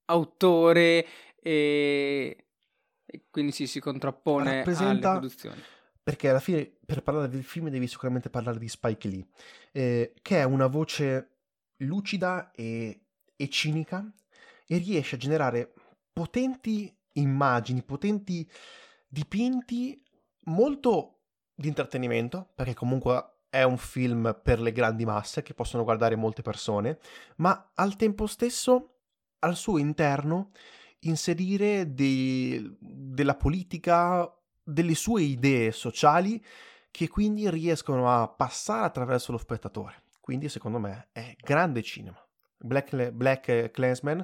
autore 0.06 1.06
e, 1.40 2.46
e 3.04 3.24
quindi 3.30 3.52
sì, 3.52 3.66
si 3.66 3.80
contrappone 3.80 4.48
alle 4.48 4.56
Rappresenta- 4.58 5.12
produzioni. 5.12 5.62
Perché 6.02 6.28
alla 6.28 6.40
fine, 6.40 6.72
per 6.86 7.02
parlare 7.02 7.28
del 7.28 7.42
film, 7.42 7.68
devi 7.68 7.88
sicuramente 7.88 8.30
parlare 8.30 8.60
di 8.60 8.68
Spike 8.68 9.08
Lee, 9.08 9.26
eh, 9.72 10.14
che 10.22 10.38
è 10.38 10.44
una 10.44 10.68
voce 10.68 11.38
lucida 11.78 12.52
e, 12.52 13.06
e 13.34 13.48
cinica 13.48 14.08
e 14.66 14.76
riesce 14.78 15.16
a 15.16 15.18
generare 15.18 15.74
potenti 16.12 16.96
immagini, 17.14 17.82
potenti 17.82 18.48
dipinti 19.08 20.00
molto 20.44 21.22
di 21.54 21.66
intrattenimento, 21.66 22.52
perché 22.54 22.74
comunque 22.74 23.35
è 23.56 23.62
un 23.62 23.78
film 23.78 24.38
per 24.42 24.60
le 24.60 24.70
grandi 24.70 25.06
masse 25.06 25.42
che 25.42 25.54
possono 25.54 25.82
guardare 25.82 26.14
molte 26.14 26.42
persone, 26.42 26.98
ma 27.36 27.70
al 27.74 27.96
tempo 27.96 28.26
stesso 28.26 28.96
al 29.40 29.56
suo 29.56 29.78
interno 29.78 30.50
inserire 31.00 31.94
dei- 31.94 32.76
della 32.78 33.34
politica, 33.34 34.30
delle 34.62 34.94
sue 34.94 35.22
idee 35.22 35.72
sociali 35.72 36.42
che 36.90 37.08
quindi 37.08 37.48
riescono 37.48 38.12
a 38.12 38.28
passare 38.28 38.84
attraverso 38.84 39.32
lo 39.32 39.38
spettatore. 39.38 40.02
Quindi 40.20 40.50
secondo 40.50 40.78
me 40.78 41.08
è 41.12 41.34
grande 41.40 41.82
cinema. 41.82 42.22
Black, 42.58 43.10
Black 43.10 43.70
Clansman, 43.70 44.18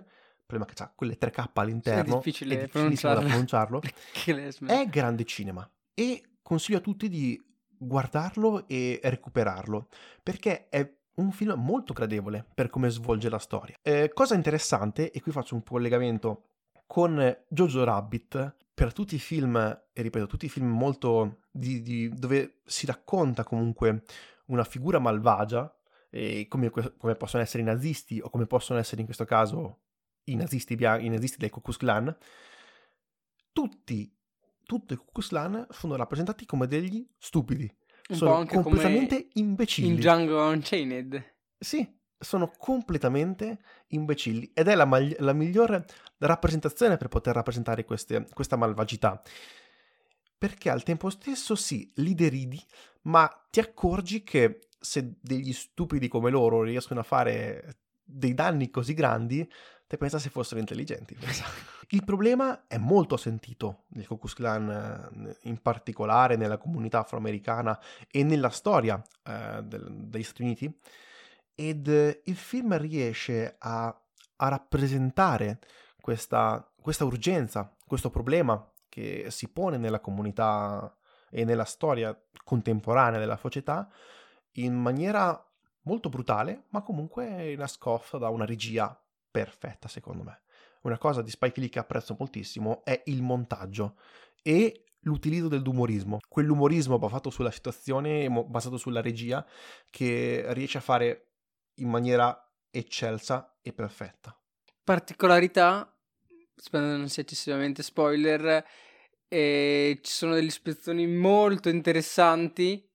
è 0.47 0.65
che 0.67 0.83
ha 0.83 0.93
quelle 0.95 1.17
3K 1.17 1.49
all'interno, 1.55 2.17
difficile 2.17 2.55
è 2.55 2.65
difficilissimo 2.65 3.15
da 3.15 3.21
pronunciarlo. 3.21 3.79
pronunciarlo, 3.79 4.67
è 4.69 4.87
grande 4.89 5.25
cinema 5.25 5.67
e 5.95 6.23
consiglio 6.43 6.79
a 6.79 6.83
tutti 6.83 7.09
di 7.09 7.41
guardarlo 7.87 8.67
e 8.69 9.01
recuperarlo 9.03 9.89
perché 10.23 10.69
è 10.69 10.89
un 11.15 11.31
film 11.31 11.55
molto 11.57 11.93
gradevole 11.93 12.45
per 12.55 12.71
come 12.71 12.89
svolge 12.89 13.29
la 13.29 13.39
storia. 13.39 13.77
Eh, 13.83 14.11
cosa 14.15 14.35
interessante, 14.35 15.11
e 15.11 15.21
qui 15.21 15.33
faccio 15.33 15.55
un 15.55 15.63
collegamento 15.63 16.45
con 16.87 17.37
Jojo 17.49 17.85
Rabbit, 17.85 18.57
per 18.75 18.93
tutti 18.93 19.15
i 19.15 19.19
film, 19.19 19.57
e 19.57 20.03
ripeto, 20.03 20.27
tutti 20.27 20.47
i 20.47 20.49
film 20.49 20.69
molto 20.69 21.43
di, 21.51 21.83
di- 21.83 22.09
dove 22.09 22.61
si 22.65 22.87
racconta 22.87 23.45
comunque 23.45 24.03
una 24.47 24.65
figura 24.65 24.99
malvagia, 24.99 25.75
come, 26.49 26.71
come 26.71 27.15
possono 27.15 27.43
essere 27.43 27.63
i 27.63 27.67
nazisti 27.67 28.21
o 28.21 28.29
come 28.29 28.47
possono 28.47 28.79
essere 28.79 29.01
in 29.01 29.07
questo 29.07 29.25
caso 29.25 29.81
i 30.25 30.35
nazisti, 30.35 30.75
bia- 30.75 30.99
i 30.99 31.09
nazisti 31.09 31.39
del 31.39 31.51
Ku 31.51 31.61
Klux 31.61 31.77
Klan, 31.77 32.15
tutti, 33.53 34.15
tutto 34.65 34.93
il 34.93 34.99
Ku 34.99 35.13
Klux 35.13 35.29
Klan 35.29 35.67
sono 35.71 35.97
rappresentati 35.97 36.47
come 36.47 36.67
degli 36.67 37.07
stupidi. 37.19 37.73
Un 38.09 38.17
sono 38.17 38.45
completamente 38.47 39.29
imbecilli. 39.35 39.89
in 39.89 39.95
Django 39.97 40.45
Unchained. 40.49 41.35
Sì, 41.59 42.01
sono 42.19 42.53
completamente 42.57 43.61
imbecilli 43.89 44.51
ed 44.55 44.69
è 44.69 44.75
la, 44.75 44.85
magli- 44.85 45.17
la 45.19 45.33
migliore 45.33 45.85
rappresentazione 46.19 46.97
per 46.97 47.09
poter 47.09 47.35
rappresentare 47.35 47.85
queste- 47.85 48.27
questa 48.33 48.57
malvagità. 48.57 49.21
Perché 50.37 50.71
al 50.71 50.83
tempo 50.83 51.09
stesso 51.11 51.55
sì, 51.55 51.91
li 51.97 52.15
deridi, 52.15 52.61
ma 53.03 53.31
ti 53.51 53.61
accorgi 53.61 54.25
che 54.25 54.69
se 54.79 55.15
degli 55.21 55.53
stupidi 55.53 56.09
come 56.09 56.31
loro 56.31 56.63
riescono 56.63 57.01
a 57.01 57.05
fare 57.05 57.77
dei 58.03 58.35
danni 58.35 58.69
così 58.69 58.95
grandi, 58.95 59.49
te 59.93 59.99
pensa 59.99 60.19
se 60.19 60.31
fossero 60.31 60.59
intelligenti. 60.59 61.15
pensa. 61.15 61.45
Il 61.91 62.03
problema 62.03 62.67
è 62.67 62.79
molto 62.79 63.19
sentito 63.19 63.85
nel 63.89 64.07
Ku 64.07 64.17
Klux 64.17 64.33
Klan, 64.33 64.71
eh, 64.71 65.37
in 65.43 65.61
particolare 65.61 66.37
nella 66.37 66.57
comunità 66.57 67.01
afroamericana 67.01 67.79
e 68.11 68.23
nella 68.23 68.49
storia 68.49 69.03
eh, 69.23 69.63
del- 69.63 70.07
degli 70.07 70.23
Stati 70.23 70.43
Uniti, 70.45 70.79
ed 71.55 71.89
eh, 71.89 72.23
il 72.25 72.37
film 72.37 72.75
riesce 72.79 73.57
a, 73.59 73.89
a 74.37 74.49
rappresentare 74.49 75.59
questa, 76.01 76.67
questa 76.81 77.05
urgenza, 77.05 77.77
questo 77.87 78.09
problema 78.09 78.67
che 78.89 79.27
si 79.29 79.51
pone 79.51 79.77
nella 79.77 80.01
comunità 80.01 80.97
e 81.29 81.45
nella 81.45 81.65
storia 81.65 82.19
contemporanea 82.45 83.21
della 83.21 83.37
società 83.37 83.91
in 84.53 84.75
maniera 84.75 85.39
molto 85.83 86.09
brutale, 86.09 86.65
ma 86.71 86.81
comunque 86.81 87.55
nascosta 87.57 88.17
da 88.17 88.31
una 88.31 88.47
regia 88.47 88.99
perfetta, 89.33 89.89
secondo 89.89 90.23
me. 90.23 90.43
Una 90.83 90.99
cosa 90.99 91.23
di 91.23 91.31
Spike 91.31 91.59
Lee 91.59 91.69
che 91.69 91.79
apprezzo 91.81 92.15
moltissimo 92.19 92.85
è 92.85 93.03
il 93.07 93.23
montaggio 93.23 93.99
e 94.43 94.85
l'utilizzo 95.01 95.49
dell'umorismo. 95.49 96.19
Quell'umorismo 96.29 96.99
basato 96.99 97.31
sulla 97.31 97.51
situazione, 97.51 98.29
basato 98.29 98.77
sulla 98.77 99.01
regia, 99.01 99.45
che 99.91 100.45
riesce 100.49 100.79
a 100.79 100.83
fare 100.83 101.33
in 101.77 101.89
maniera 101.89 102.37
eccelsa 102.71 103.59
e 103.63 103.73
perfetta. 103.73 104.37
Particolarità, 104.85 105.97
spero 106.55 106.85
non 106.85 107.09
sia 107.09 107.23
eccessivamente 107.23 107.83
spoiler, 107.83 108.65
eh, 109.29 109.99
ci 110.03 110.13
sono 110.13 110.35
delle 110.35 110.49
ispezioni 110.49 111.07
molto 111.07 111.69
interessanti 111.69 112.92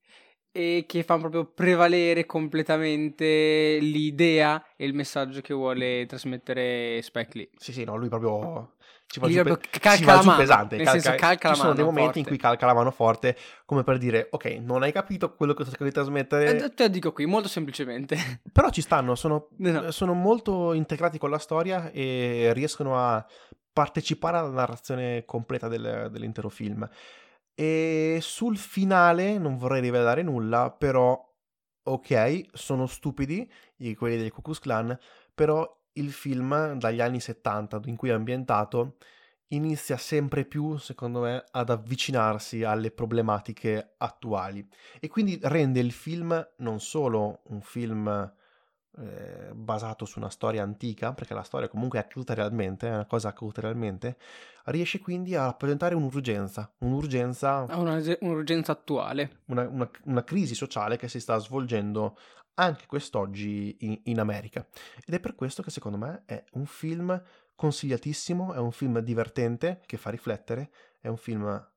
e 0.58 0.86
che 0.88 1.04
fanno 1.04 1.22
proprio 1.22 1.46
prevalere 1.46 2.26
completamente 2.26 3.78
l'idea 3.80 4.66
e 4.76 4.86
il 4.86 4.96
messaggio 4.96 5.42
che 5.42 5.54
vuole 5.54 6.06
trasmettere 6.08 7.00
Spike 7.04 7.30
Lee. 7.38 7.50
Sì, 7.58 7.72
sì, 7.74 7.84
no, 7.84 7.96
lui 7.96 8.10
proprio 8.10 8.74
ci 9.06 9.20
va 9.20 9.28
giù, 9.28 9.44
pe- 9.44 9.58
calca 9.70 9.96
ci 9.96 10.04
va 10.04 10.14
la 10.16 10.20
giù 10.20 10.26
mano, 10.28 10.40
pesante. 10.40 10.78
nel 10.78 10.88
senso 10.88 11.14
calca 11.16 11.50
la 11.50 11.54
ci 11.54 11.60
sono 11.62 11.74
dei 11.74 11.84
momenti 11.84 12.18
in 12.18 12.24
forte. 12.26 12.30
cui 12.30 12.38
calca 12.38 12.66
la 12.66 12.74
mano 12.74 12.90
forte, 12.92 13.38
come 13.66 13.84
per 13.84 13.98
dire, 14.00 14.28
ok, 14.32 14.46
non 14.62 14.82
hai 14.82 14.92
capito 14.92 15.36
quello 15.36 15.54
che 15.54 15.62
sto 15.64 15.70
cercando 15.76 15.94
di 15.94 16.00
trasmettere, 16.00 16.58
Eh, 16.66 16.74
te 16.74 16.84
lo 16.84 16.90
dico 16.90 17.12
qui, 17.14 17.26
molto 17.28 17.48
semplicemente. 17.48 18.16
però 18.52 18.70
ci 18.70 18.82
stanno, 18.82 19.14
sono, 19.14 19.50
No, 19.58 19.72
no. 19.72 19.92
sono 19.92 20.14
molto 20.14 20.74
integrati 20.74 21.20
con 21.20 21.30
la 21.30 21.38
storia 21.38 21.92
e 21.92 22.50
riescono 22.54 22.98
a 22.98 23.24
partecipare 23.72 24.38
alla 24.38 24.50
narrazione 24.50 25.24
completa 25.24 25.68
del- 25.68 26.10
dell'intero 26.12 26.50
film. 26.50 26.90
E 27.60 28.20
sul 28.22 28.56
finale 28.56 29.40
non 29.40 29.58
vorrei 29.58 29.82
rivelare 29.82 30.22
nulla, 30.22 30.70
però 30.70 31.20
ok, 31.82 32.46
sono 32.54 32.86
stupidi 32.86 33.52
quelli 33.96 34.18
del 34.18 34.32
Ku 34.32 34.42
Klan, 34.42 34.96
però 35.34 35.68
il 35.94 36.12
film 36.12 36.74
dagli 36.78 37.02
anni 37.02 37.20
70 37.20 37.82
in 37.86 37.96
cui 37.96 38.10
è 38.10 38.14
ambientato 38.14 38.98
inizia 39.48 39.98
sempre 39.98 40.46
più, 40.46 40.78
secondo 40.78 41.22
me, 41.22 41.46
ad 41.50 41.72
avvicinarsi 41.72 42.64
alle 42.64 42.92
problematiche 42.92 43.96
attuali. 43.98 44.68
E 45.00 45.08
quindi 45.08 45.40
rende 45.42 45.80
il 45.80 45.94
film 45.94 46.48
non 46.58 46.80
solo 46.80 47.42
un 47.46 47.62
film 47.62 48.34
eh, 49.00 49.52
basato 49.54 50.06
su 50.06 50.20
una 50.20 50.30
storia 50.30 50.64
antica, 50.64 51.14
perché 51.14 51.34
la 51.34 51.44
storia 51.44 51.68
comunque 51.68 52.00
è 52.00 52.02
accaduta 52.02 52.34
realmente, 52.34 52.88
è 52.88 52.94
una 52.94 53.06
cosa 53.06 53.30
accaduta 53.30 53.62
realmente, 53.62 54.18
riesce 54.66 55.00
quindi 55.00 55.36
a 55.36 55.46
rappresentare 55.46 55.96
un'urgenza, 55.96 56.74
un'urgenza 56.80 57.66
una- 57.70 58.02
un'urgenza 58.22 58.72
attuale. 58.72 59.42
una, 59.48 59.68
una- 59.68 59.90
una 60.06 60.24
crisi 60.24 60.56
sociale 60.56 60.98
che 60.98 61.08
si 61.08 61.20
sta 61.20 61.38
svolgendo 61.38 62.18
anche 62.56 62.86
quest'oggi 62.88 63.78
in, 63.82 64.00
in 64.06 64.20
America. 64.20 64.66
Ed 65.06 65.14
è 65.14 65.20
per 65.20 65.36
questo 65.36 65.62
che 65.62 65.70
secondo 65.70 65.98
me 65.98 66.24
è 66.26 66.44
un 66.54 66.66
film 66.66 67.22
consigliatissimo, 67.56 68.54
è 68.54 68.58
un 68.58 68.72
film 68.72 69.00
divertente 69.00 69.82
che 69.86 69.98
fa 69.98 70.10
riflettere, 70.10 70.72
è 71.00 71.08
un 71.08 71.18
film 71.18 71.70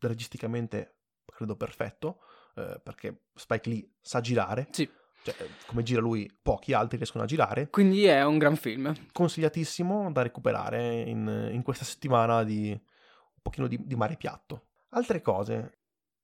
registicamente 0.00 0.94
credo 1.24 1.56
perfetto, 1.56 2.20
eh, 2.56 2.80
perché 2.82 3.26
Spike 3.34 3.68
Lee 3.68 3.90
sa 4.00 4.20
girare, 4.20 4.68
Sì, 4.70 4.88
cioè, 5.22 5.34
eh, 5.38 5.48
come 5.66 5.82
gira 5.82 6.00
lui 6.00 6.30
pochi 6.40 6.72
altri 6.72 6.96
riescono 6.96 7.24
a 7.24 7.26
girare, 7.26 7.68
quindi 7.70 8.04
è 8.04 8.24
un 8.24 8.38
gran 8.38 8.56
film. 8.56 8.94
consigliatissimo 9.12 10.10
da 10.12 10.22
recuperare 10.22 11.00
in, 11.00 11.50
in 11.52 11.62
questa 11.62 11.84
settimana 11.84 12.44
di 12.44 12.70
un 12.70 13.40
pochino 13.42 13.66
di, 13.66 13.78
di 13.82 13.96
mare 13.96 14.16
piatto. 14.16 14.66
Altre 14.90 15.20
cose, 15.20 15.78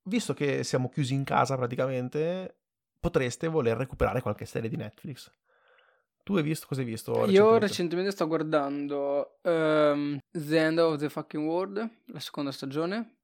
visto 0.04 0.32
che 0.34 0.64
siamo 0.64 0.88
chiusi 0.88 1.14
in 1.14 1.24
casa 1.24 1.56
praticamente, 1.56 2.58
potreste 2.98 3.48
voler 3.48 3.76
recuperare 3.76 4.22
qualche 4.22 4.46
serie 4.46 4.68
di 4.68 4.76
Netflix. 4.76 5.30
Tu 6.22 6.36
hai 6.36 6.42
visto 6.42 6.66
cosa 6.66 6.80
hai 6.80 6.86
visto? 6.86 7.12
Io 7.12 7.22
recentemente? 7.26 7.66
recentemente 7.66 8.10
sto 8.12 8.26
guardando 8.26 9.38
ehm, 9.42 10.18
The 10.30 10.58
End 10.58 10.78
of 10.78 10.96
the 10.96 11.10
Fucking 11.10 11.46
World, 11.46 11.90
la 12.06 12.20
seconda 12.20 12.50
stagione. 12.50 13.16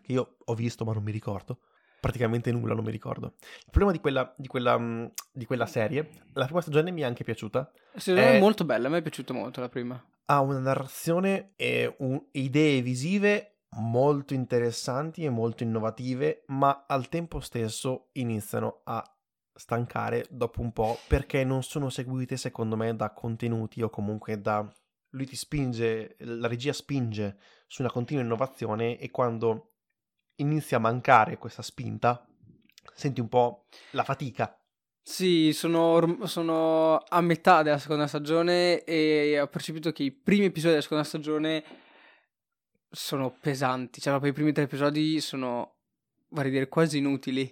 Che 0.00 0.12
io 0.12 0.36
ho 0.42 0.54
visto 0.54 0.86
ma 0.86 0.94
non 0.94 1.02
mi 1.02 1.12
ricordo. 1.12 1.58
Praticamente 2.00 2.52
nulla, 2.52 2.74
non 2.74 2.84
mi 2.84 2.90
ricordo. 2.90 3.34
Il 3.40 3.70
problema 3.70 3.92
di 3.92 3.98
quella, 4.00 4.34
di 4.36 4.46
quella, 4.46 4.78
mh, 4.78 5.12
di 5.32 5.44
quella 5.44 5.66
serie, 5.66 6.08
la 6.34 6.44
prima 6.44 6.60
stagione 6.60 6.90
mi 6.90 7.00
è 7.02 7.04
anche 7.04 7.24
piaciuta. 7.24 7.70
Secondo 7.96 8.28
me 8.28 8.36
è 8.36 8.40
molto 8.40 8.64
bella, 8.64 8.86
a 8.86 8.90
me 8.90 8.98
è 8.98 9.02
piaciuta 9.02 9.32
molto 9.32 9.60
la 9.60 9.68
prima. 9.68 10.02
Ha 10.26 10.40
una 10.40 10.58
narrazione 10.58 11.52
e 11.56 11.94
un- 11.98 12.22
idee 12.32 12.82
visive 12.82 13.62
molto 13.78 14.34
interessanti 14.34 15.24
e 15.24 15.30
molto 15.30 15.62
innovative, 15.62 16.44
ma 16.48 16.84
al 16.86 17.08
tempo 17.08 17.40
stesso 17.40 18.08
iniziano 18.12 18.80
a 18.84 19.02
stancare 19.52 20.24
dopo 20.30 20.60
un 20.60 20.72
po' 20.72 20.98
perché 21.08 21.42
non 21.44 21.62
sono 21.62 21.90
seguite 21.90 22.36
secondo 22.36 22.76
me 22.76 22.94
da 22.94 23.12
contenuti 23.12 23.82
o 23.82 23.90
comunque 23.90 24.40
da 24.40 24.66
lui 25.10 25.26
ti 25.26 25.34
spinge, 25.36 26.16
la 26.20 26.46
regia 26.46 26.72
spinge 26.72 27.38
su 27.66 27.82
una 27.82 27.90
continua 27.90 28.22
innovazione 28.22 28.98
e 28.98 29.10
quando 29.10 29.72
inizia 30.38 30.78
a 30.78 30.80
mancare 30.80 31.38
questa 31.38 31.62
spinta 31.62 32.24
senti 32.94 33.20
un 33.20 33.28
po' 33.28 33.66
la 33.92 34.02
fatica. 34.02 34.52
Sì, 35.02 35.52
sono, 35.54 36.18
sono 36.26 36.96
a 36.98 37.20
metà 37.20 37.62
della 37.62 37.78
seconda 37.78 38.06
stagione 38.06 38.84
e 38.84 39.40
ho 39.40 39.46
percepito 39.46 39.90
che 39.90 40.02
i 40.02 40.10
primi 40.10 40.46
episodi 40.46 40.72
della 40.72 40.82
seconda 40.82 41.04
stagione 41.04 41.64
sono 42.90 43.34
pesanti. 43.40 44.00
Cioè, 44.00 44.10
proprio 44.12 44.32
i 44.32 44.34
primi 44.34 44.52
tre 44.52 44.64
episodi 44.64 45.20
sono, 45.20 45.76
vorrei 46.28 46.50
dire, 46.50 46.68
quasi 46.68 46.98
inutili 46.98 47.46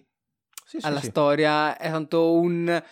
Sì, 0.66 0.81
sì, 0.81 0.87
alla 0.87 1.01
sì. 1.01 1.07
storia. 1.07 1.79
È 1.79 1.88
tanto 1.88 2.33
un 2.35 2.83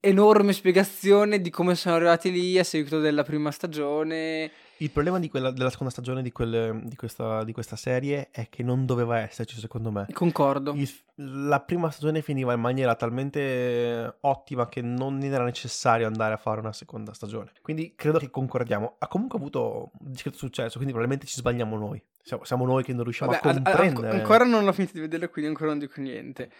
enorme 0.00 0.52
spiegazione 0.52 1.40
di 1.40 1.48
come 1.48 1.74
sono 1.74 1.94
arrivati 1.94 2.30
lì 2.30 2.58
a 2.58 2.64
seguito 2.64 3.00
della 3.00 3.22
prima 3.22 3.50
stagione. 3.50 4.50
Il 4.80 4.90
problema 4.90 5.18
di 5.18 5.28
quella, 5.28 5.50
della 5.50 5.70
seconda 5.70 5.92
stagione 5.92 6.22
di, 6.22 6.30
quel- 6.30 6.80
di 6.84 6.94
questa, 6.96 7.42
di 7.44 7.52
questa 7.52 7.76
serie 7.76 8.28
è 8.30 8.48
che 8.48 8.62
non 8.62 8.86
doveva 8.86 9.18
esserci, 9.18 9.58
secondo 9.58 9.90
me. 9.90 10.06
Concordo. 10.12 10.72
Il- 10.74 10.88
la 11.16 11.60
prima 11.60 11.90
stagione 11.90 12.22
finiva 12.22 12.52
in 12.52 12.60
maniera 12.60 12.94
talmente 12.94 14.18
ottima 14.20 14.68
che 14.68 14.80
non 14.82 15.20
era 15.22 15.42
necessario 15.44 16.06
andare 16.06 16.34
a 16.34 16.36
fare 16.36 16.60
una 16.60 16.72
seconda 16.72 17.12
stagione. 17.12 17.50
Quindi 17.60 17.94
credo 17.96 18.18
che 18.18 18.30
concordiamo. 18.30 18.96
Ha 18.98 19.08
comunque 19.08 19.38
avuto 19.38 19.90
un 19.98 20.10
discreto 20.12 20.36
successo, 20.38 20.76
quindi 20.76 20.92
probabilmente 20.92 21.26
ci 21.26 21.36
sbagliamo 21.36 21.76
noi. 21.76 22.00
Siamo, 22.22 22.44
siamo 22.44 22.64
noi 22.66 22.84
che 22.84 22.92
non 22.92 23.02
riusciamo 23.04 23.32
Vabbè, 23.32 23.48
a 23.48 23.52
comprendere. 23.54 24.06
anco- 24.08 24.16
ancora 24.16 24.44
non 24.44 24.64
l'ho 24.64 24.72
finito 24.72 24.92
di 24.94 25.00
vedere, 25.00 25.28
quindi 25.28 25.50
ancora 25.50 25.70
non 25.70 25.78
dico 25.80 26.00
niente. 26.00 26.50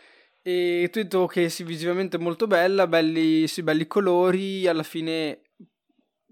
E 0.43 0.89
tu 0.91 0.99
hai 0.99 1.05
detto 1.05 1.27
che 1.27 1.49
sì, 1.51 1.63
visivamente 1.63 2.17
molto 2.19 2.47
bella, 2.47 2.87
belli, 2.87 3.47
sì, 3.47 3.63
belli 3.63 3.87
colori. 3.87 4.67
Alla 4.67 4.83
fine, 4.83 5.41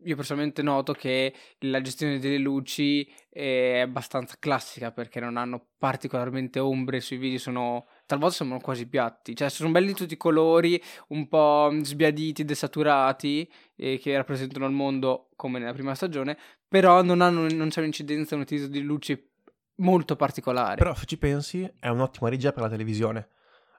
io 0.05 0.15
personalmente 0.15 0.63
noto 0.63 0.93
che 0.93 1.35
la 1.61 1.81
gestione 1.81 2.19
delle 2.19 2.39
luci 2.39 3.11
è 3.29 3.81
abbastanza 3.81 4.37
classica 4.39 4.93
perché 4.93 5.21
non 5.21 5.37
hanno 5.37 5.69
particolarmente 5.79 6.59
ombre 6.59 7.01
sui 7.01 7.17
video, 7.17 7.39
sono 7.39 7.87
talvolta 8.07 8.37
sembrano 8.37 8.63
quasi 8.63 8.87
piatti. 8.87 9.35
Cioè, 9.35 9.49
sono 9.49 9.71
belli 9.71 9.95
tutti 9.95 10.15
i 10.15 10.19
colori, 10.19 10.81
un 11.09 11.29
po' 11.29 11.71
sbiaditi, 11.83 12.45
desaturati, 12.45 13.51
eh, 13.75 13.99
che 13.99 14.17
rappresentano 14.17 14.67
il 14.67 14.73
mondo 14.73 15.31
come 15.35 15.59
nella 15.59 15.73
prima 15.73 15.95
stagione, 15.95 16.37
però 16.69 17.03
non, 17.03 17.21
hanno, 17.21 17.49
non 17.49 17.69
c'è 17.69 17.81
un'incidenza, 17.81 18.35
un 18.35 18.43
utilizzo 18.43 18.69
di 18.69 18.81
luci 18.81 19.31
molto 19.77 20.17
particolare. 20.17 20.77
Però 20.77 20.95
se 20.95 21.07
ci 21.07 21.19
pensi 21.19 21.71
è 21.79 21.89
un'ottima 21.89 22.29
regia 22.29 22.53
per 22.53 22.63
la 22.63 22.69
televisione. 22.69 23.29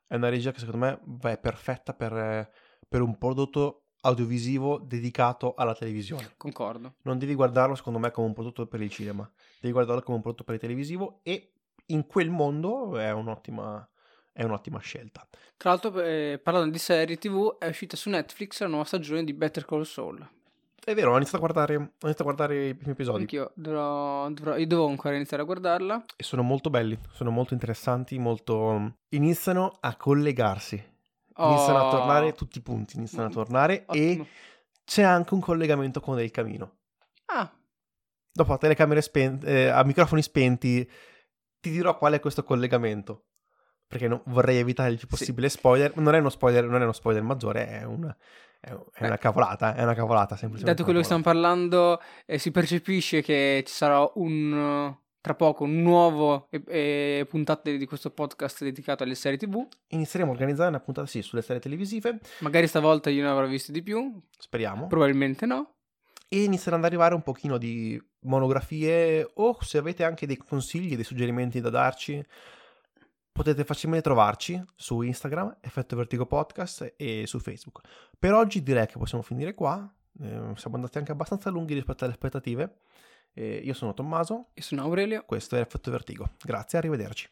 È 0.08 0.16
una 0.16 0.30
regia 0.30 0.52
che 0.52 0.60
secondo 0.60 1.00
me 1.22 1.32
è 1.32 1.38
perfetta 1.38 1.94
per, 1.94 2.14
eh, 2.14 2.50
per 2.88 3.02
un 3.02 3.18
prodotto 3.18 3.87
audiovisivo 4.02 4.80
dedicato 4.80 5.54
alla 5.56 5.74
televisione. 5.74 6.34
Concordo. 6.38 6.96
Non 7.04 7.18
devi 7.18 7.36
guardarlo 7.36 7.76
secondo 7.76 8.00
me 8.00 8.12
come 8.12 8.28
un 8.28 8.34
prodotto 8.34 8.66
per 8.68 8.82
il 8.82 8.90
cinema, 8.90 9.30
devi 9.60 9.74
guardarlo 9.74 10.02
come 10.02 10.18
un 10.18 10.22
prodotto 10.22 10.44
per 10.44 10.56
il 10.56 10.62
televisivo 10.62 11.20
e 11.24 11.52
in 11.88 12.06
quel 12.06 12.30
mondo 12.30 12.98
è 12.98 13.12
un'ottima, 13.12 13.88
è 14.32 14.44
un'ottima 14.44 14.80
scelta. 14.80 15.28
Tra 15.56 15.72
l'altro, 15.72 16.02
eh, 16.02 16.40
parlando 16.42 16.72
di 16.72 16.78
serie 16.78 17.18
TV, 17.18 17.58
è 17.58 17.68
uscita 17.68 17.96
su 17.96 18.10
Netflix 18.10 18.60
la 18.62 18.68
nuova 18.68 18.84
stagione 18.84 19.24
di 19.24 19.34
Better 19.34 19.66
Call 19.66 19.84
Saul. 19.84 20.28
È 20.88 20.94
vero, 20.94 21.12
ho 21.12 21.16
iniziato 21.18 21.38
a 21.38 21.40
guardare, 21.40 21.76
ho 21.76 21.80
iniziato 22.04 22.22
a 22.22 22.24
guardare 22.24 22.68
i 22.68 22.74
primi 22.74 22.94
episodi 22.94 23.20
Anch'io 23.24 23.52
dovrò, 23.56 24.30
dovrò- 24.30 24.56
io 24.56 24.68
devo 24.68 24.88
ancora 24.88 25.16
iniziare 25.16 25.44
a 25.44 25.46
guardarla. 25.46 26.06
e 26.16 26.24
sono 26.24 26.44
molto 26.44 26.70
belli, 26.70 26.98
sono 27.12 27.30
molto 27.30 27.54
interessanti, 27.54 28.18
molto... 28.18 28.94
iniziano 29.10 29.74
a 29.82 29.98
collegarsi, 29.98 30.82
iniziano 31.40 31.80
a 31.80 31.86
Oh, 31.86 31.90
tornare 31.90 32.34
tutti 32.34 32.58
i 32.58 32.62
punti, 32.62 32.98
iniziano 32.98 33.26
a 33.26 33.30
Mm, 33.30 33.32
tornare 33.34 33.84
ottimo. 33.88 34.24
e 34.24 34.28
c'è 34.86 35.04
anche 35.04 35.34
un 35.34 35.40
collegamento 35.42 36.00
con 36.00 36.20
il 36.20 36.32
camino. 36.32 36.78
Ah, 37.26 37.52
Dopo 38.32 38.54
a 38.54 38.58
telecamere 38.58 39.02
spente, 39.02 39.70
a 39.72 39.84
microfoni 39.84 40.22
spenti, 40.22 40.88
ti 41.60 41.70
dirò 41.72 41.98
qual 41.98 42.14
è 42.14 42.20
questo 42.20 42.44
collegamento. 42.44 43.24
Perché 43.88 44.08
no- 44.08 44.22
vorrei 44.28 44.58
evitare 44.58 44.92
il 44.92 44.98
più 44.98 45.08
Sì. 45.08 45.16
possibile 45.18 45.50
spoiler. 45.50 45.96
Non 45.98 46.14
è 46.14 46.20
uno 46.20 46.30
spoiler, 46.30 46.66
non 46.66 46.80
è 46.82 46.84
uno 46.84 46.92
spoiler 46.92 47.24
maggiore, 47.24 47.68
è 47.68 47.84
una, 47.84 48.16
è, 48.60 48.68
è 48.70 48.74
una 49.00 49.10
Beh. 49.10 49.18
cavolata. 49.18 49.74
È 49.74 49.82
una 49.82 49.96
cavolata, 49.96 50.36
semplicemente. 50.36 50.66
dato 50.72 50.84
quello 50.84 51.00
che 51.00 51.06
stiamo 51.06 51.24
parlando, 51.24 52.00
eh, 52.28 52.38
si 52.38 52.52
percepisce 52.52 53.22
che 53.24 53.64
ci 53.66 53.74
sarà 53.74 54.08
un... 54.16 54.96
Tra 55.22 55.36
poco 55.36 55.64
un 55.64 55.82
nuovo 55.82 56.48
eh, 56.50 56.64
eh, 56.68 57.26
puntata 57.28 57.70
di 57.70 57.86
questo 57.86 58.12
podcast 58.12 58.64
dedicato 58.64 59.04
alle 59.04 59.16
serie 59.16 59.38
TV. 59.38 59.68
Inizieremo 59.88 60.32
a 60.32 60.34
organizzare 60.34 60.70
una 60.70 60.80
puntata, 60.80 61.08
sì, 61.08 61.22
sulle 61.22 61.42
serie 61.42 61.62
televisive. 61.62 62.20
Magari 62.40 62.68
stavolta 62.68 63.10
io 63.10 63.24
ne 63.24 63.30
avrò 63.30 63.46
visto 63.46 63.72
di 63.72 63.82
più, 63.84 64.22
Speriamo. 64.38 64.88
probabilmente 64.88 65.46
no. 65.46 65.76
e 66.30 66.44
inizieranno 66.44 66.84
ad 66.86 66.90
arrivare 66.90 67.14
un 67.14 67.24
pochino 67.24 67.58
di 67.58 68.02
monografie 68.22 69.30
o 69.36 69.58
se 69.62 69.78
avete 69.78 70.04
anche 70.04 70.26
dei 70.26 70.38
consigli, 70.38 70.96
dei 70.96 71.04
suggerimenti 71.04 71.60
da 71.60 71.70
darci, 71.70 72.24
potete 73.32 73.64
facilmente 73.64 74.06
trovarci 74.06 74.64
su 74.76 75.02
Instagram, 75.02 75.58
Effetto 75.62 75.96
Vertigo 75.96 76.26
Podcast 76.26 76.94
e 76.98 77.24
su 77.28 77.40
Facebook. 77.40 77.82
Per 78.18 78.34
oggi 78.34 78.64
direi 78.64 78.88
che 78.88 78.98
possiamo 78.98 79.24
finire 79.24 79.54
qua, 79.54 79.94
eh, 80.22 80.54
siamo 80.56 80.76
andati 80.76 80.98
anche 80.98 81.12
abbastanza 81.12 81.50
lunghi 81.50 81.76
rispetto 81.76 82.04
alle 82.04 82.14
aspettative. 82.14 82.80
Eh, 83.38 83.62
io 83.64 83.76
sono 83.76 83.94
Tommaso, 83.94 84.48
Io 84.56 84.64
sono 84.64 84.82
Aurelio. 84.82 85.24
questo 85.26 85.56
è 85.56 85.60
Effetto 85.60 85.92
Vertigo. 85.92 86.32
Grazie, 86.44 86.80
arrivederci. 86.80 87.30